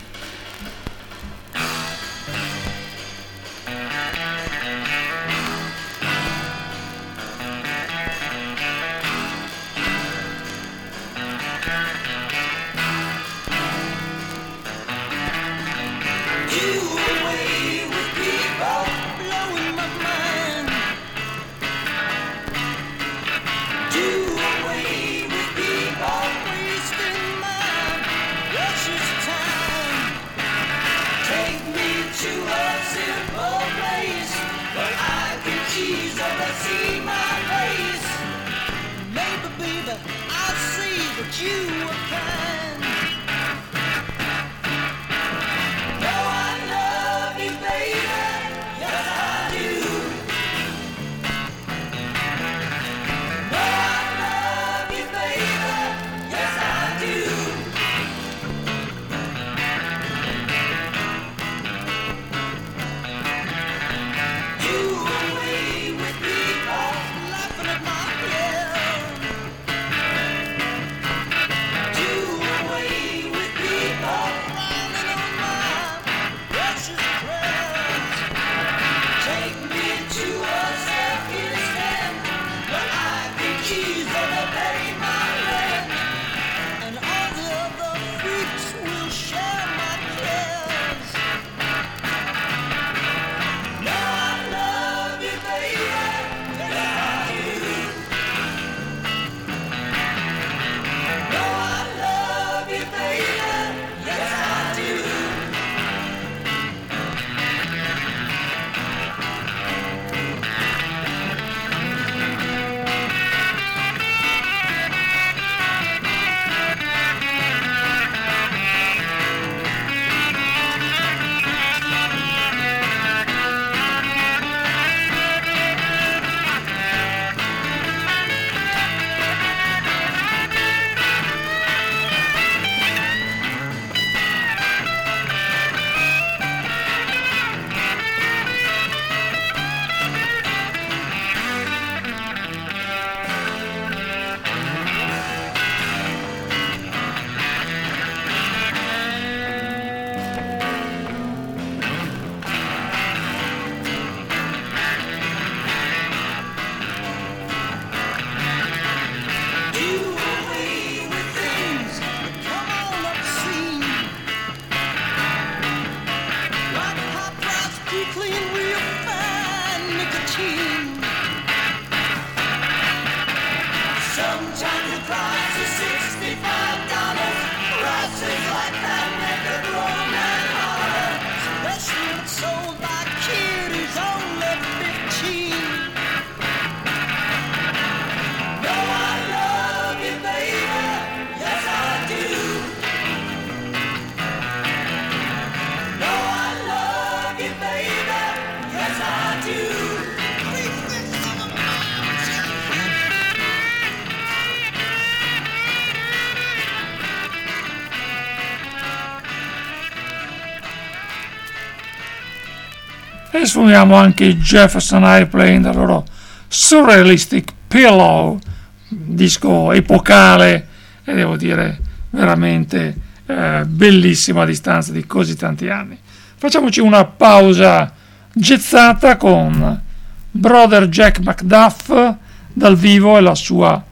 Sfoniamo 213.51 213.97
anche 213.97 214.39
Jefferson 214.39 215.03
Airplane 215.03 215.61
dal 215.61 215.75
loro 215.75 216.07
Surrealistic 216.47 217.53
Pillow, 217.67 218.39
disco 218.87 219.73
epocale 219.73 220.69
e 221.03 221.15
devo 221.15 221.37
dire 221.37 221.81
veramente 222.11 222.97
eh, 223.27 223.65
bellissimo 223.67 224.41
a 224.41 224.45
distanza 224.45 224.93
di 224.93 225.05
così 225.05 225.35
tanti 225.35 225.69
anni. 225.69 225.99
Facciamoci 226.37 226.79
una 226.79 227.05
pausa 227.05 227.93
gezzata 228.33 229.17
con 229.17 229.83
Brother 230.31 230.87
Jack 230.89 231.19
Macduff 231.19 232.15
dal 232.53 232.77
vivo 232.77 233.19
e 233.19 233.21
la 233.21 233.35
sua 233.35 233.85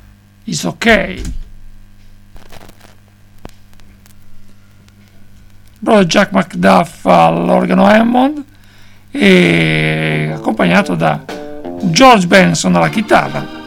Is 0.45 0.63
OK. 0.63 1.21
Brother 5.81 6.07
Jack 6.07 6.31
Macduff 6.31 7.07
all'organo 7.07 7.87
Hammond 7.87 8.45
accompagnato 10.35 10.95
da 10.95 11.21
George 11.83 12.27
Benson 12.27 12.75
alla 12.75 12.89
chitarra. 12.89 13.58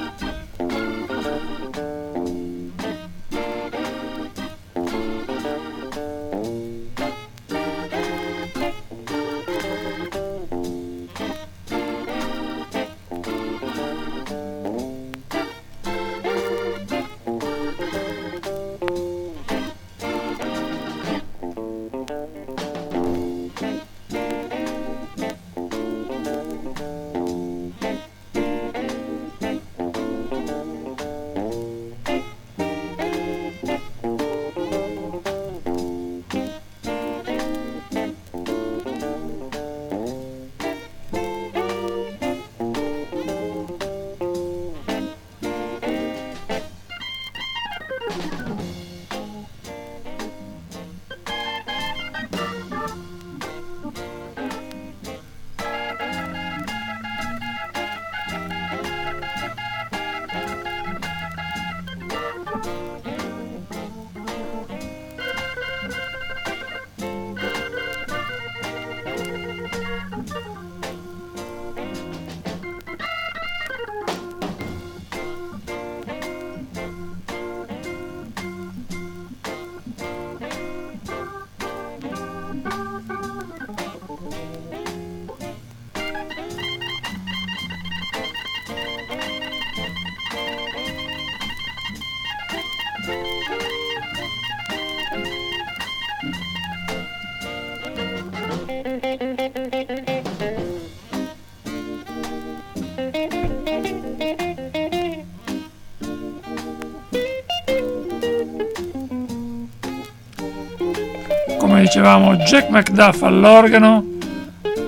Dicevamo, 111.91 112.37
Jack 112.37 112.69
McDuff 112.69 113.21
all'organo, 113.23 114.05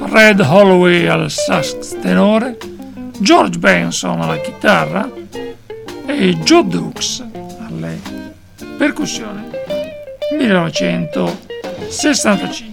Red 0.04 0.40
Holloway 0.40 1.06
al 1.06 1.30
sax 1.30 2.00
tenore, 2.00 2.58
George 3.20 3.60
Benson 3.60 4.22
alla 4.22 4.38
chitarra 4.38 5.12
e 6.06 6.38
Joe 6.46 6.66
Dukes 6.66 7.22
alle 7.60 8.00
percussioni 8.78 9.50
1965. 10.38 12.73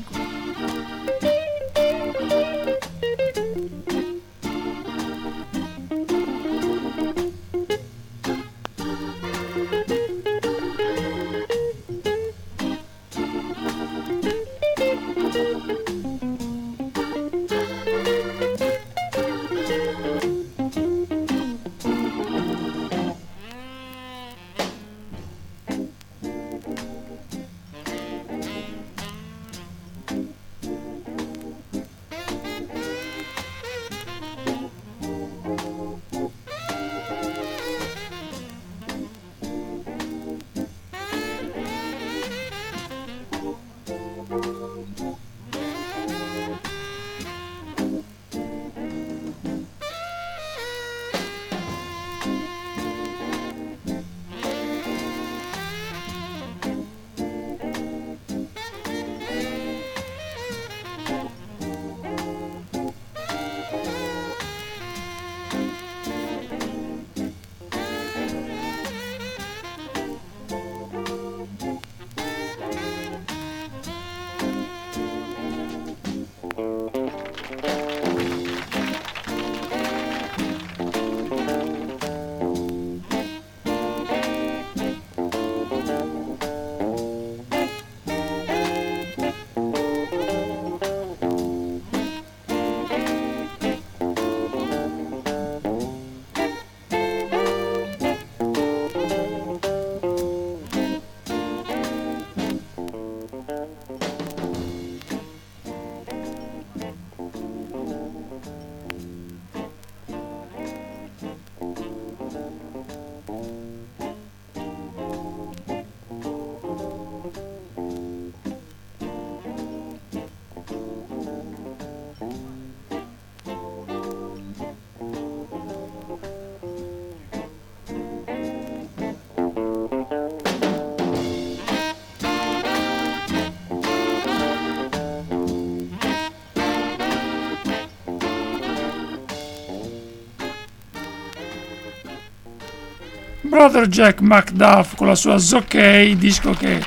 Brother 143.71 143.89
Jack 143.89 144.21
McDuff 144.21 144.97
con 144.97 145.07
la 145.07 145.15
sua 145.15 145.39
Zockey, 145.39 146.17
disco 146.17 146.51
che 146.51 146.85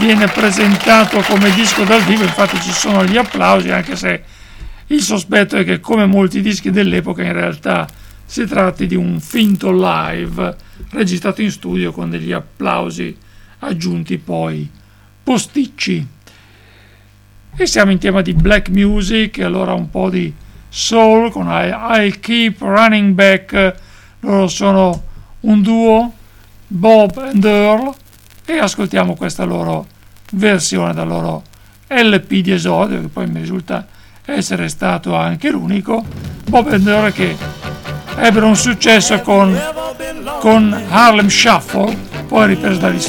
viene 0.00 0.26
presentato 0.26 1.20
come 1.20 1.54
disco 1.54 1.84
dal 1.84 2.02
vivo, 2.02 2.24
infatti 2.24 2.60
ci 2.60 2.72
sono 2.72 3.04
gli 3.04 3.16
applausi, 3.16 3.70
anche 3.70 3.94
se 3.94 4.24
il 4.88 5.00
sospetto 5.00 5.56
è 5.56 5.62
che 5.62 5.78
come 5.78 6.04
molti 6.04 6.40
dischi 6.40 6.72
dell'epoca 6.72 7.22
in 7.22 7.32
realtà 7.32 7.86
si 8.24 8.44
tratti 8.46 8.88
di 8.88 8.96
un 8.96 9.20
finto 9.20 9.70
live 9.70 10.56
registrato 10.90 11.42
in 11.42 11.52
studio 11.52 11.92
con 11.92 12.10
degli 12.10 12.32
applausi 12.32 13.16
aggiunti 13.60 14.18
poi 14.18 14.68
posticci. 15.22 16.06
E 17.56 17.66
siamo 17.66 17.92
in 17.92 17.98
tema 17.98 18.20
di 18.20 18.32
black 18.34 18.68
music, 18.70 19.38
allora 19.38 19.74
un 19.74 19.90
po' 19.90 20.10
di 20.10 20.34
soul 20.68 21.30
con 21.30 21.46
I'll 21.46 22.18
Keep 22.18 22.60
Running 22.60 23.14
Back 23.14 23.86
loro 24.20 24.48
sono 24.48 25.02
un 25.40 25.62
duo, 25.62 26.12
Bob 26.66 27.16
and 27.18 27.44
Earl, 27.44 27.94
e 28.44 28.58
ascoltiamo 28.58 29.14
questa 29.14 29.44
loro 29.44 29.86
versione 30.32 30.92
dal 30.92 31.08
loro 31.08 31.42
LP 31.88 32.40
di 32.40 32.52
esordio, 32.52 33.00
che 33.00 33.08
poi 33.08 33.26
mi 33.26 33.40
risulta 33.40 33.86
essere 34.24 34.68
stato 34.68 35.14
anche 35.14 35.50
l'unico. 35.50 36.04
Bob 36.48 36.72
and 36.72 36.86
Earl 36.86 37.12
che 37.12 37.36
ebbero 38.16 38.46
un 38.46 38.56
successo 38.56 39.20
con, 39.20 39.58
con 40.40 40.84
Harlem 40.88 41.28
Shuffle, 41.28 41.96
poi 42.26 42.48
ripreso 42.48 42.78
dagli 42.78 43.00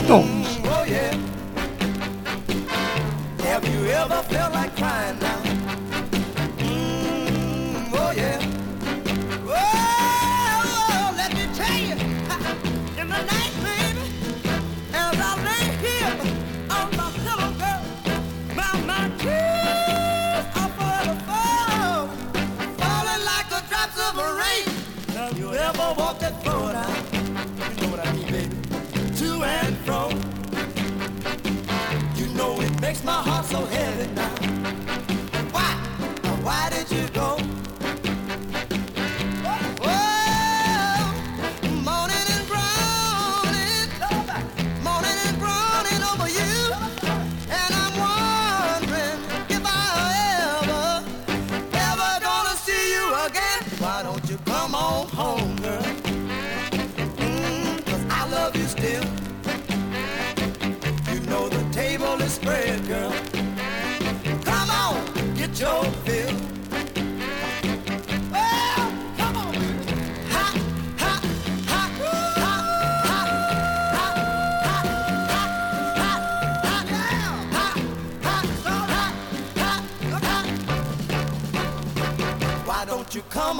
Stones. 36.49 36.88
come 36.88 36.88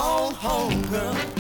on 0.10 0.34
home, 0.34 0.82
girl. 0.90 1.39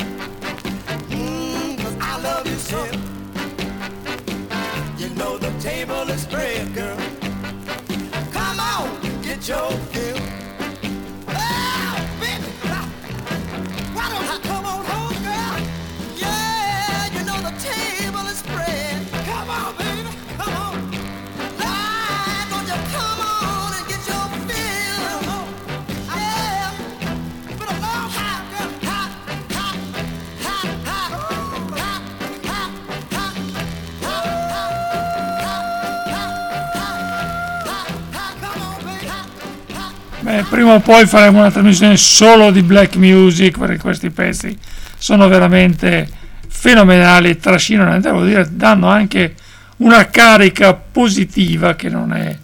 Prima 40.48 40.74
o 40.74 40.80
poi 40.80 41.06
faremo 41.06 41.40
una 41.40 41.52
trasmissione 41.52 41.98
solo 41.98 42.52
di 42.52 42.62
black 42.62 42.96
music 42.96 43.58
perché 43.58 43.78
questi 43.78 44.10
pezzi 44.10 44.58
sono 44.98 45.28
veramente 45.28 46.08
fenomenali, 46.48 47.38
trascinano, 47.38 48.00
devo 48.00 48.24
dire, 48.24 48.48
danno 48.52 48.88
anche 48.88 49.36
una 49.78 50.10
carica 50.10 50.74
positiva 50.74 51.76
che 51.76 51.90
non 51.90 52.14
è, 52.14 52.38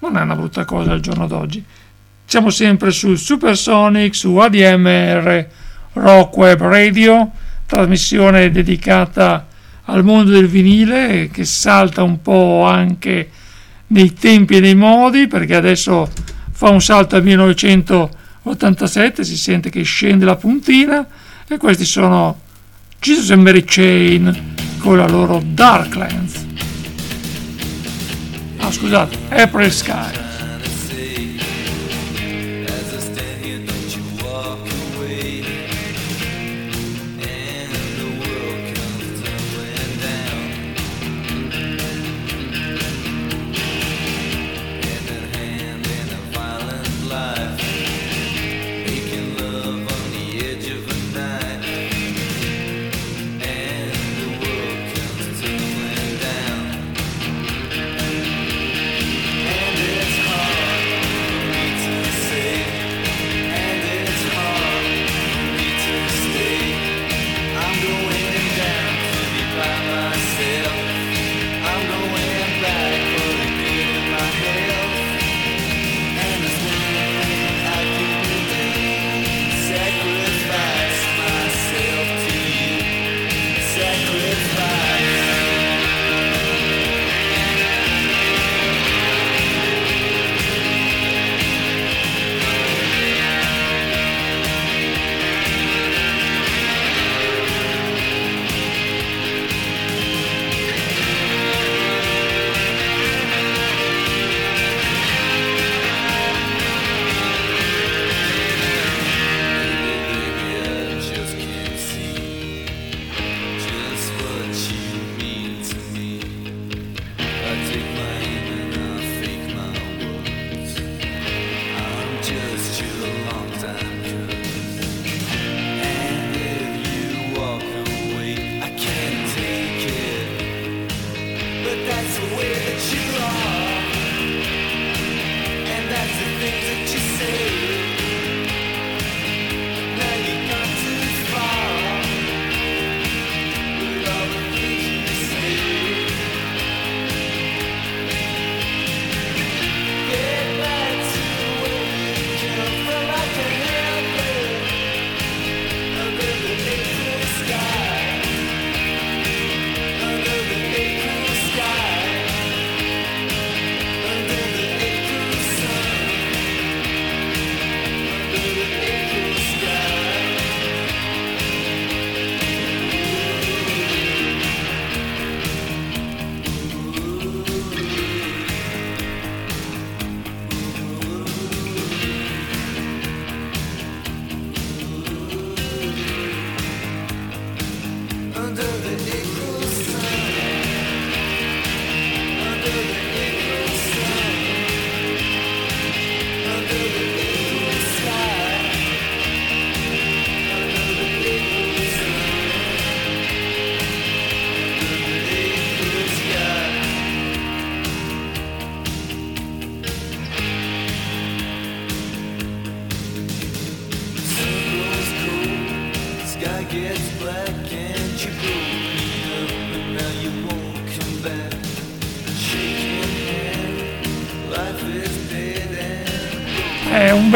non 0.00 0.16
è 0.16 0.20
una 0.20 0.34
brutta 0.34 0.64
cosa 0.64 0.92
al 0.92 1.00
giorno 1.00 1.26
d'oggi. 1.26 1.64
Siamo 2.24 2.50
sempre 2.50 2.90
su 2.90 3.14
Supersonic, 3.14 4.14
su 4.14 4.36
ADMR 4.36 5.46
Rock 5.94 6.36
Web 6.36 6.60
Radio, 6.60 7.30
trasmissione 7.66 8.50
dedicata 8.50 9.46
al 9.84 10.04
mondo 10.04 10.32
del 10.32 10.48
vinile 10.48 11.30
che 11.32 11.44
salta 11.44 12.02
un 12.02 12.20
po' 12.20 12.64
anche 12.64 13.30
nei 13.88 14.12
tempi 14.12 14.56
e 14.56 14.60
nei 14.60 14.74
modi 14.74 15.26
perché 15.28 15.54
adesso 15.54 16.10
fa 16.56 16.70
un 16.70 16.80
salto 16.80 17.16
al 17.16 17.22
1987 17.22 19.24
si 19.24 19.36
sente 19.36 19.68
che 19.68 19.82
scende 19.82 20.24
la 20.24 20.36
puntina 20.36 21.06
e 21.46 21.58
questi 21.58 21.84
sono 21.84 22.40
Jesus 22.98 23.30
and 23.30 23.42
Mary 23.42 23.62
Chain 23.62 24.54
con 24.78 24.96
la 24.96 25.06
loro 25.06 25.42
Darklands 25.44 26.46
ah 28.56 28.72
scusate 28.72 29.18
April 29.28 29.70
Sky 29.70 30.25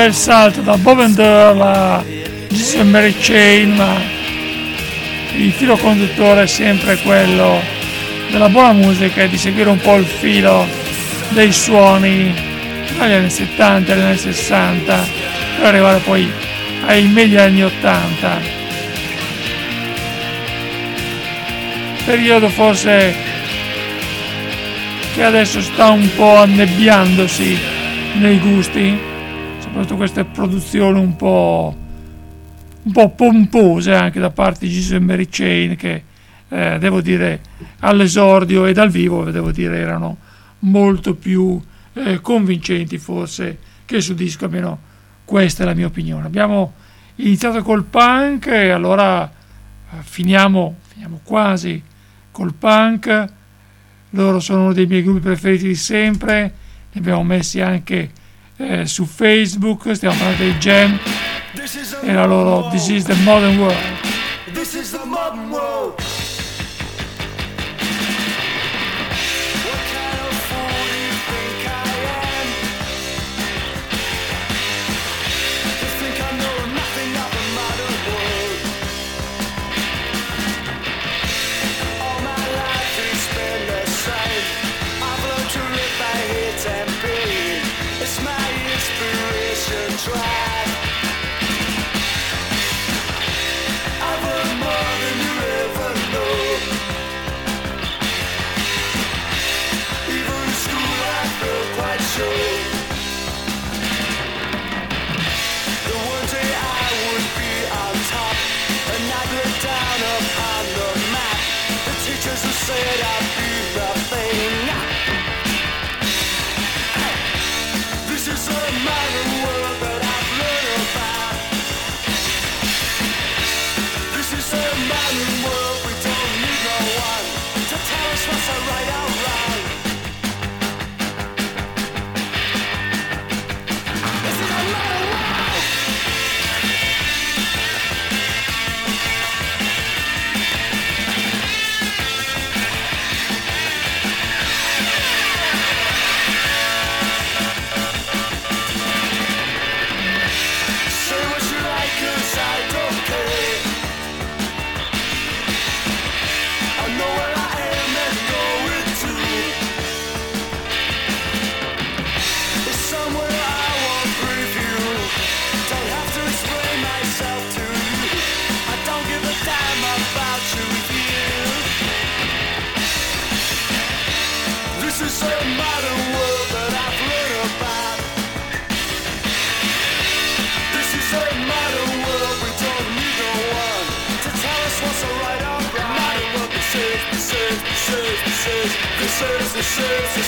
bel 0.00 0.14
salto 0.14 0.62
da 0.62 0.78
Bob 0.78 1.00
and 1.00 1.18
Earl 1.18 1.60
a 1.60 2.02
Jesus 2.48 3.14
Chain 3.18 3.74
ma 3.74 4.00
il 5.36 5.52
filo 5.52 5.76
conduttore 5.76 6.44
è 6.44 6.46
sempre 6.46 6.96
quello 7.02 7.60
della 8.30 8.48
buona 8.48 8.72
musica 8.72 9.20
e 9.20 9.28
di 9.28 9.36
seguire 9.36 9.68
un 9.68 9.78
po' 9.78 9.96
il 9.96 10.06
filo 10.06 10.66
dei 11.30 11.52
suoni 11.52 12.34
dagli 12.96 13.12
anni 13.12 13.28
70 13.28 13.92
agli 13.92 14.00
anni 14.00 14.16
60 14.16 15.06
per 15.58 15.66
arrivare 15.66 15.98
poi 15.98 16.32
ai 16.86 17.06
megli 17.08 17.36
anni 17.36 17.62
80 17.62 18.40
periodo 22.06 22.48
forse 22.48 23.14
che 25.12 25.22
adesso 25.22 25.60
sta 25.60 25.90
un 25.90 26.08
po' 26.16 26.36
annebbiandosi 26.36 27.58
nei 28.14 28.38
gusti, 28.38 29.08
soprattutto 29.70 29.96
queste 29.96 30.24
produzioni 30.24 30.98
un 30.98 31.14
po', 31.16 31.76
un 32.82 32.92
po' 32.92 33.10
pompose 33.10 33.94
anche 33.94 34.18
da 34.18 34.30
parte 34.30 34.66
di 34.66 34.72
Jesus 34.72 35.00
Mary 35.00 35.28
Chain 35.30 35.76
che 35.76 36.04
eh, 36.48 36.78
devo 36.78 37.00
dire 37.00 37.40
all'esordio 37.80 38.66
e 38.66 38.72
dal 38.72 38.90
vivo 38.90 39.30
devo 39.30 39.52
dire 39.52 39.78
erano 39.78 40.16
molto 40.60 41.14
più 41.14 41.60
eh, 41.92 42.20
convincenti 42.20 42.98
forse 42.98 43.58
che 43.84 44.00
sul 44.00 44.16
disco, 44.16 44.44
almeno 44.44 44.88
questa 45.24 45.62
è 45.62 45.66
la 45.66 45.74
mia 45.74 45.86
opinione. 45.86 46.26
Abbiamo 46.26 46.74
iniziato 47.16 47.62
col 47.62 47.84
punk 47.84 48.46
e 48.46 48.70
allora 48.70 49.24
eh, 49.28 49.96
finiamo, 50.00 50.76
finiamo 50.88 51.20
quasi 51.22 51.82
col 52.30 52.54
punk. 52.54 53.24
Loro 54.10 54.40
sono 54.40 54.64
uno 54.64 54.72
dei 54.72 54.86
miei 54.86 55.02
gruppi 55.02 55.20
preferiti 55.20 55.68
di 55.68 55.76
sempre, 55.76 56.54
li 56.90 56.98
abbiamo 56.98 57.22
messi 57.22 57.60
anche 57.60 58.10
eh, 58.60 58.86
su 58.86 59.06
Facebook, 59.06 59.92
stiamo 59.94 60.16
parlando 60.16 60.42
dei 60.42 60.54
Jam 60.58 60.98
e 62.02 62.12
la 62.12 62.26
loro 62.26 62.68
This 62.70 62.88
is 62.88 63.04
the 63.04 63.14
Modern 63.24 63.58
World. 63.58 63.99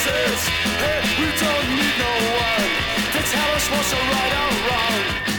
Hey, 0.04 1.00
we 1.18 1.26
don't 1.38 1.68
need 1.76 1.94
no 1.98 2.12
one 2.42 2.68
to 3.12 3.20
tell 3.22 3.50
us 3.54 3.70
what's 3.70 3.92
right 3.92 4.32
or 4.42 4.50
wrong. 4.66 5.31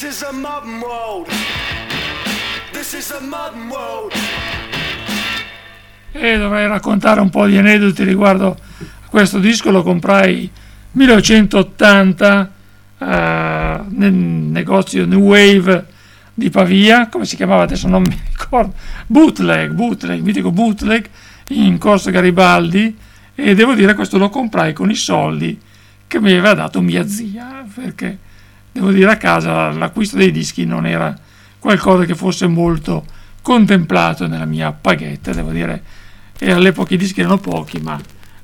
This 0.00 0.14
is 0.14 0.22
a 0.22 0.32
modern 0.32 0.80
world. 0.80 1.26
This 2.70 2.92
is 2.92 3.10
a 3.10 3.20
modern 3.20 3.68
world. 3.68 4.12
e 6.12 6.38
dovrei 6.38 6.68
raccontare 6.68 7.20
un 7.20 7.30
po' 7.30 7.46
di 7.46 7.56
aneddoti 7.56 8.04
riguardo 8.04 8.56
a 8.78 9.08
questo 9.08 9.40
disco 9.40 9.72
lo 9.72 9.82
comprai 9.82 10.48
1980 10.92 12.52
eh, 12.96 13.80
nel 13.88 14.12
negozio 14.12 15.04
New 15.04 15.18
Wave 15.18 15.86
di 16.32 16.48
Pavia 16.48 17.08
come 17.08 17.24
si 17.24 17.34
chiamava 17.34 17.64
adesso 17.64 17.88
non 17.88 18.02
mi 18.02 18.16
ricordo 18.30 18.74
bootleg 19.04 19.72
bootleg 19.72 20.22
mi 20.22 20.30
dico 20.30 20.52
bootleg 20.52 21.08
in 21.48 21.76
corso 21.78 22.12
Garibaldi 22.12 22.96
e 23.34 23.54
devo 23.56 23.74
dire 23.74 23.94
questo 23.94 24.16
lo 24.16 24.28
comprai 24.28 24.72
con 24.72 24.90
i 24.90 24.94
soldi 24.94 25.60
che 26.06 26.20
mi 26.20 26.30
aveva 26.30 26.54
dato 26.54 26.80
mia 26.80 27.04
zia 27.04 27.66
perché 27.74 28.26
devo 28.78 28.92
dire 28.92 29.10
a 29.10 29.16
casa 29.16 29.70
l'acquisto 29.72 30.16
dei 30.16 30.30
dischi 30.30 30.64
non 30.64 30.86
era 30.86 31.16
qualcosa 31.58 32.04
che 32.04 32.14
fosse 32.14 32.46
molto 32.46 33.04
contemplato 33.42 34.26
nella 34.26 34.44
mia 34.44 34.72
paghetta. 34.72 35.32
Devo 35.32 35.50
dire 35.50 35.82
e 36.38 36.52
all'epoca 36.52 36.94
i 36.94 36.96
dischi 36.96 37.20
erano 37.20 37.38
pochi 37.38 37.80
ma 37.80 38.00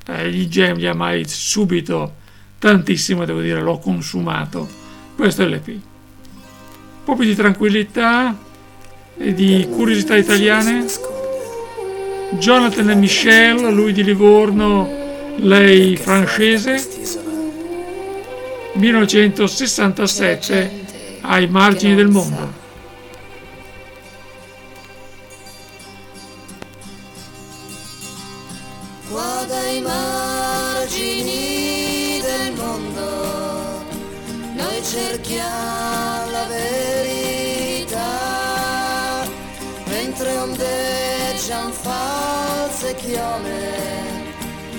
eh, 0.07 0.29
gli 0.29 0.47
Jam 0.47 0.77
li 0.77 0.87
ha 0.87 0.93
mai 0.93 1.25
subito 1.25 2.15
tantissimo 2.59 3.23
devo 3.23 3.41
dire 3.41 3.61
l'ho 3.61 3.79
consumato. 3.79 4.67
Questo 5.15 5.43
è 5.43 5.45
l'EP 5.45 5.67
un 5.67 7.13
po' 7.13 7.15
più 7.15 7.25
di 7.25 7.35
tranquillità 7.35 8.35
e 9.17 9.33
di 9.33 9.67
curiosità 9.71 10.17
italiane. 10.17 10.85
Jonathan 12.39 12.89
e 12.89 12.95
Michelle 12.95 13.71
lui 13.71 13.93
di 13.93 14.03
Livorno 14.03 14.89
lei 15.37 15.95
francese 15.95 17.23
1967 18.75 20.85
ai 21.21 21.47
margini 21.47 21.95
del 21.95 22.07
mondo. 22.07 22.63
Cerchiamo 34.95 36.31
la 36.31 36.45
verità. 36.45 38.03
Mentre 39.87 40.37
ondeggiano 40.37 41.71
false 41.71 42.95
chiome 42.95 44.23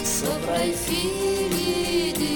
sopra 0.02 0.62
i 0.62 0.72
figli 0.72 2.12
di 2.12 2.35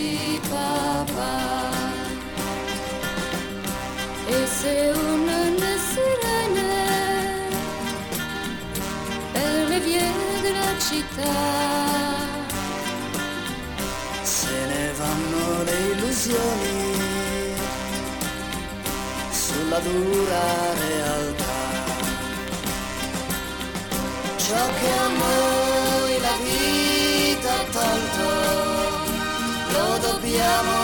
Se 14.22 14.66
ne 14.66 14.92
vanno 14.98 15.62
le 15.62 15.76
illusioni 15.92 17.54
sulla 19.30 19.78
dura 19.78 20.74
realtà. 20.74 21.58
Ciò 24.36 24.62
che 24.78 24.90
a 24.98 25.08
noi 25.08 26.20
la 26.20 26.36
vita 26.44 27.54
tolto 27.72 28.28
lo 29.72 29.98
dobbiamo 29.98 30.79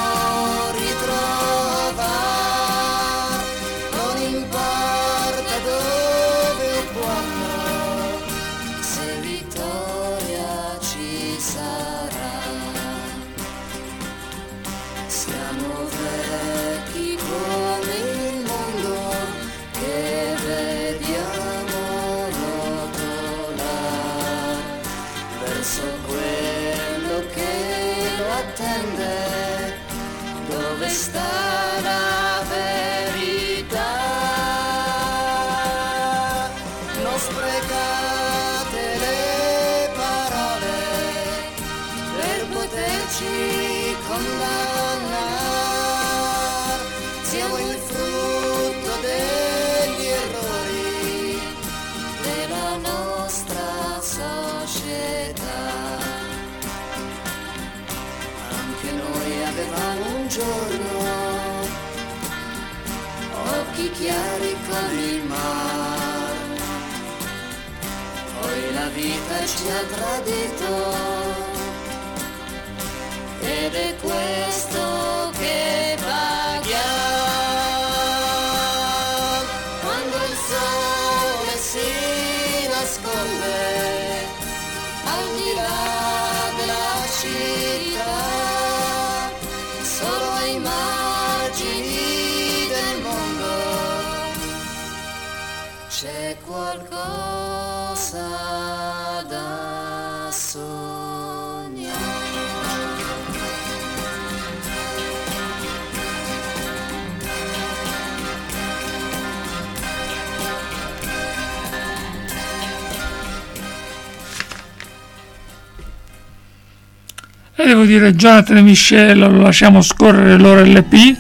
Devo 117.67 117.85
dire, 117.85 118.15
Jonathan 118.15 118.59
e 118.59 118.63
Michelle 118.63 119.27
lo 119.27 119.41
lasciamo 119.41 119.83
scorrere 119.83 120.39
loro 120.39 120.63
LP 120.63 121.17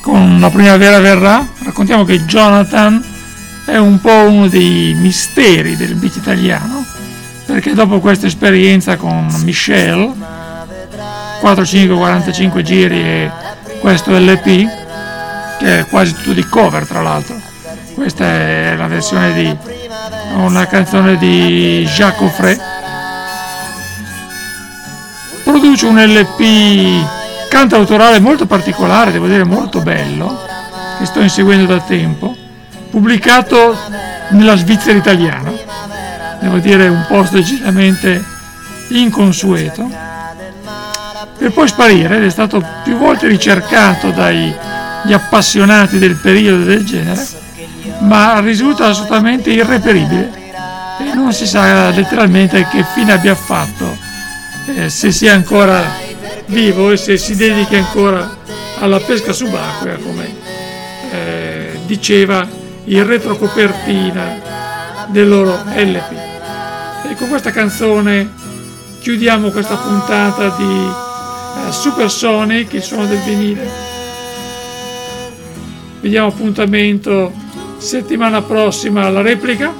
con 0.00 0.40
La 0.40 0.50
primavera 0.50 0.98
verrà. 0.98 1.46
Raccontiamo 1.62 2.02
che 2.02 2.24
Jonathan 2.24 3.00
è 3.66 3.76
un 3.76 4.00
po' 4.00 4.28
uno 4.28 4.48
dei 4.48 4.92
misteri 4.98 5.76
del 5.76 5.94
beat 5.94 6.16
italiano, 6.16 6.84
perché 7.46 7.74
dopo 7.74 8.00
questa 8.00 8.26
esperienza 8.26 8.96
con 8.96 9.28
Michelle, 9.44 10.12
4, 11.38 11.64
5, 11.64 11.96
45 11.96 12.62
giri 12.64 13.00
e 13.00 13.30
questo 13.78 14.18
LP, 14.18 14.68
che 15.60 15.78
è 15.78 15.86
quasi 15.86 16.12
tutto 16.14 16.32
di 16.32 16.44
cover 16.44 16.84
tra 16.84 17.02
l'altro, 17.02 17.40
questa 17.94 18.24
è 18.24 18.74
la 18.76 18.88
versione 18.88 19.32
di 19.32 19.56
una 20.34 20.66
canzone 20.66 21.16
di 21.18 21.88
Jacques 21.88 22.28
Offray 22.32 22.71
produce 25.72 25.86
un 25.86 25.98
LP 25.98 27.48
cantautorale 27.48 28.20
molto 28.20 28.44
particolare, 28.44 29.10
devo 29.10 29.26
dire 29.26 29.44
molto 29.44 29.80
bello, 29.80 30.38
che 30.98 31.06
sto 31.06 31.20
inseguendo 31.20 31.64
da 31.64 31.80
tempo, 31.80 32.36
pubblicato 32.90 33.78
nella 34.30 34.54
Svizzera 34.56 34.98
italiana, 34.98 35.50
devo 36.40 36.58
dire 36.58 36.88
un 36.88 37.06
posto 37.08 37.36
decisamente 37.36 38.22
inconsueto, 38.88 39.88
per 41.38 41.52
poi 41.52 41.68
sparire 41.68 42.18
ed 42.18 42.24
è 42.24 42.30
stato 42.30 42.62
più 42.84 42.98
volte 42.98 43.26
ricercato 43.26 44.10
dagli 44.10 44.52
appassionati 45.10 45.98
del 45.98 46.16
periodo 46.16 46.64
del 46.64 46.84
genere, 46.84 47.26
ma 48.00 48.40
risulta 48.40 48.88
assolutamente 48.88 49.50
irreperibile. 49.50 50.40
E 50.98 51.14
non 51.14 51.32
si 51.32 51.46
sa 51.46 51.88
letteralmente 51.88 52.66
che 52.70 52.84
fine 52.92 53.12
abbia 53.12 53.34
fatto 53.34 54.10
eh, 54.66 54.88
se 54.88 55.10
sia 55.10 55.34
ancora 55.34 55.82
vivo 56.46 56.90
e 56.90 56.96
se 56.96 57.16
si 57.16 57.34
dedichi 57.34 57.76
ancora 57.76 58.38
alla 58.78 59.00
pesca 59.00 59.32
subacquea 59.32 59.96
come 59.96 60.34
eh, 61.10 61.78
diceva 61.86 62.46
il 62.84 63.04
retrocopertina 63.04 64.40
del 65.08 65.28
loro 65.28 65.52
LP. 65.74 66.12
E 67.08 67.14
con 67.16 67.28
questa 67.28 67.50
canzone 67.50 68.30
chiudiamo 69.00 69.50
questa 69.50 69.76
puntata 69.76 70.54
di 70.56 70.88
eh, 71.68 71.72
Supersonic, 71.72 72.72
il 72.72 72.82
suono 72.82 73.06
del 73.06 73.18
vinile. 73.18 73.90
Vediamo 76.00 76.28
appuntamento 76.28 77.32
settimana 77.78 78.42
prossima 78.42 79.06
alla 79.06 79.22
replica 79.22 79.72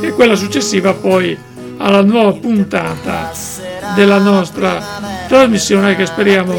e 0.00 0.12
quella 0.12 0.34
successiva 0.34 0.92
poi 0.94 1.36
alla 1.82 2.02
nuova 2.02 2.32
puntata 2.32 3.32
della 3.94 4.18
nostra 4.18 4.80
trasmissione 5.26 5.96
che 5.96 6.04
speriamo 6.04 6.54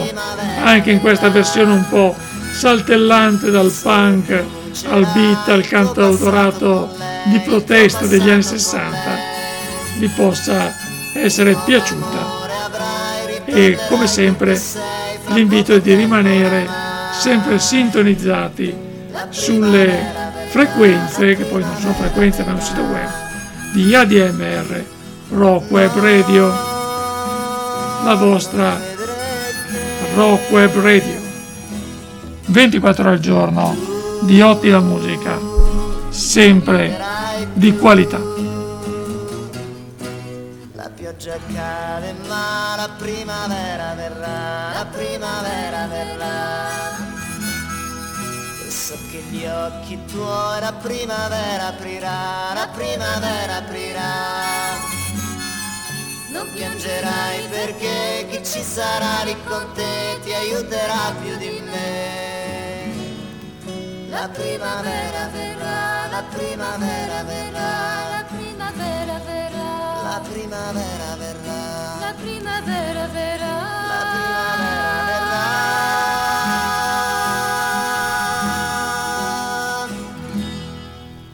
anche 0.63 0.91
in 0.91 0.99
questa 0.99 1.30
versione 1.30 1.74
un 1.74 1.88
po' 1.88 2.15
saltellante 2.53 3.51
dal 3.51 3.72
punk 3.72 4.43
al 4.89 5.07
beat 5.13 5.47
al 5.49 5.67
cantautorato 5.67 6.89
di 7.26 7.39
protesta 7.39 8.07
degli 8.07 8.30
anni 8.30 8.41
60 8.41 8.97
vi 9.97 10.07
possa 10.07 10.74
essere 11.13 11.55
piaciuta. 11.65 12.39
E 13.45 13.78
come 13.89 14.07
sempre 14.07 14.59
l'invito 15.28 15.74
è 15.74 15.82
di 15.82 15.93
rimanere 15.93 16.67
sempre 17.19 17.59
sintonizzati 17.59 18.74
sulle 19.30 20.19
frequenze 20.49 21.36
che 21.36 21.43
poi 21.43 21.61
non 21.61 21.78
sono 21.78 21.93
frequenze 21.93 22.43
ma 22.43 22.51
è 22.51 22.53
un 22.53 22.61
sito 22.61 22.82
web 22.82 23.09
di 23.74 23.93
ADMR 23.93 24.99
Rock 25.34 25.71
Web 25.71 25.97
la 28.03 28.15
vostra 28.15 28.77
Rock 30.13 30.51
Web 30.51 30.82
Radio. 30.82 31.19
24 32.47 33.03
ore 33.03 33.13
al 33.13 33.19
giorno 33.19 33.75
di 34.23 34.41
ottima 34.41 34.79
musica, 34.79 35.39
sempre 36.09 36.97
di 37.53 37.77
qualità. 37.77 38.19
La 40.73 40.89
pioggia 40.93 41.38
cade 41.53 42.13
ma 42.27 42.75
la 42.75 42.89
primavera 42.97 43.93
verrà, 43.95 44.73
la 44.73 44.86
primavera 44.91 45.88
verrà. 45.88 46.99
So 48.67 48.97
che 49.09 49.23
gli 49.29 49.45
occhi 49.45 49.97
tuoi 50.11 50.59
la 50.59 50.73
primavera 50.73 51.67
aprirà, 51.67 52.53
la 52.53 52.67
primavera 52.73 53.55
aprirà. 53.55 54.91
Non 56.32 56.47
piangerai 56.53 57.47
perché 57.49 58.27
chi 58.29 58.43
ci 58.43 58.61
sarà 58.61 59.23
lì 59.23 59.36
con 59.45 59.71
te 59.73 60.19
ti 60.23 60.34
aiuterà 60.34 61.13
più 61.21 61.36
di 61.38 61.61
me. 61.69 62.89
La 64.09 64.27
primavera 64.27 65.29
verrà, 65.32 66.07
la 66.09 66.23
primavera 66.29 67.23
verrà, 67.23 68.09
la 68.09 68.25
primavera 68.27 69.19
verrà 69.25 69.51
la 70.11 70.19
primavera 70.19 71.15
verrà. 71.15 71.99
la 71.99 72.13
primavera 72.21 73.07
verrà 73.07 73.59
La 73.99 74.05
primavera 74.11 74.77
verrà. 74.77 76.20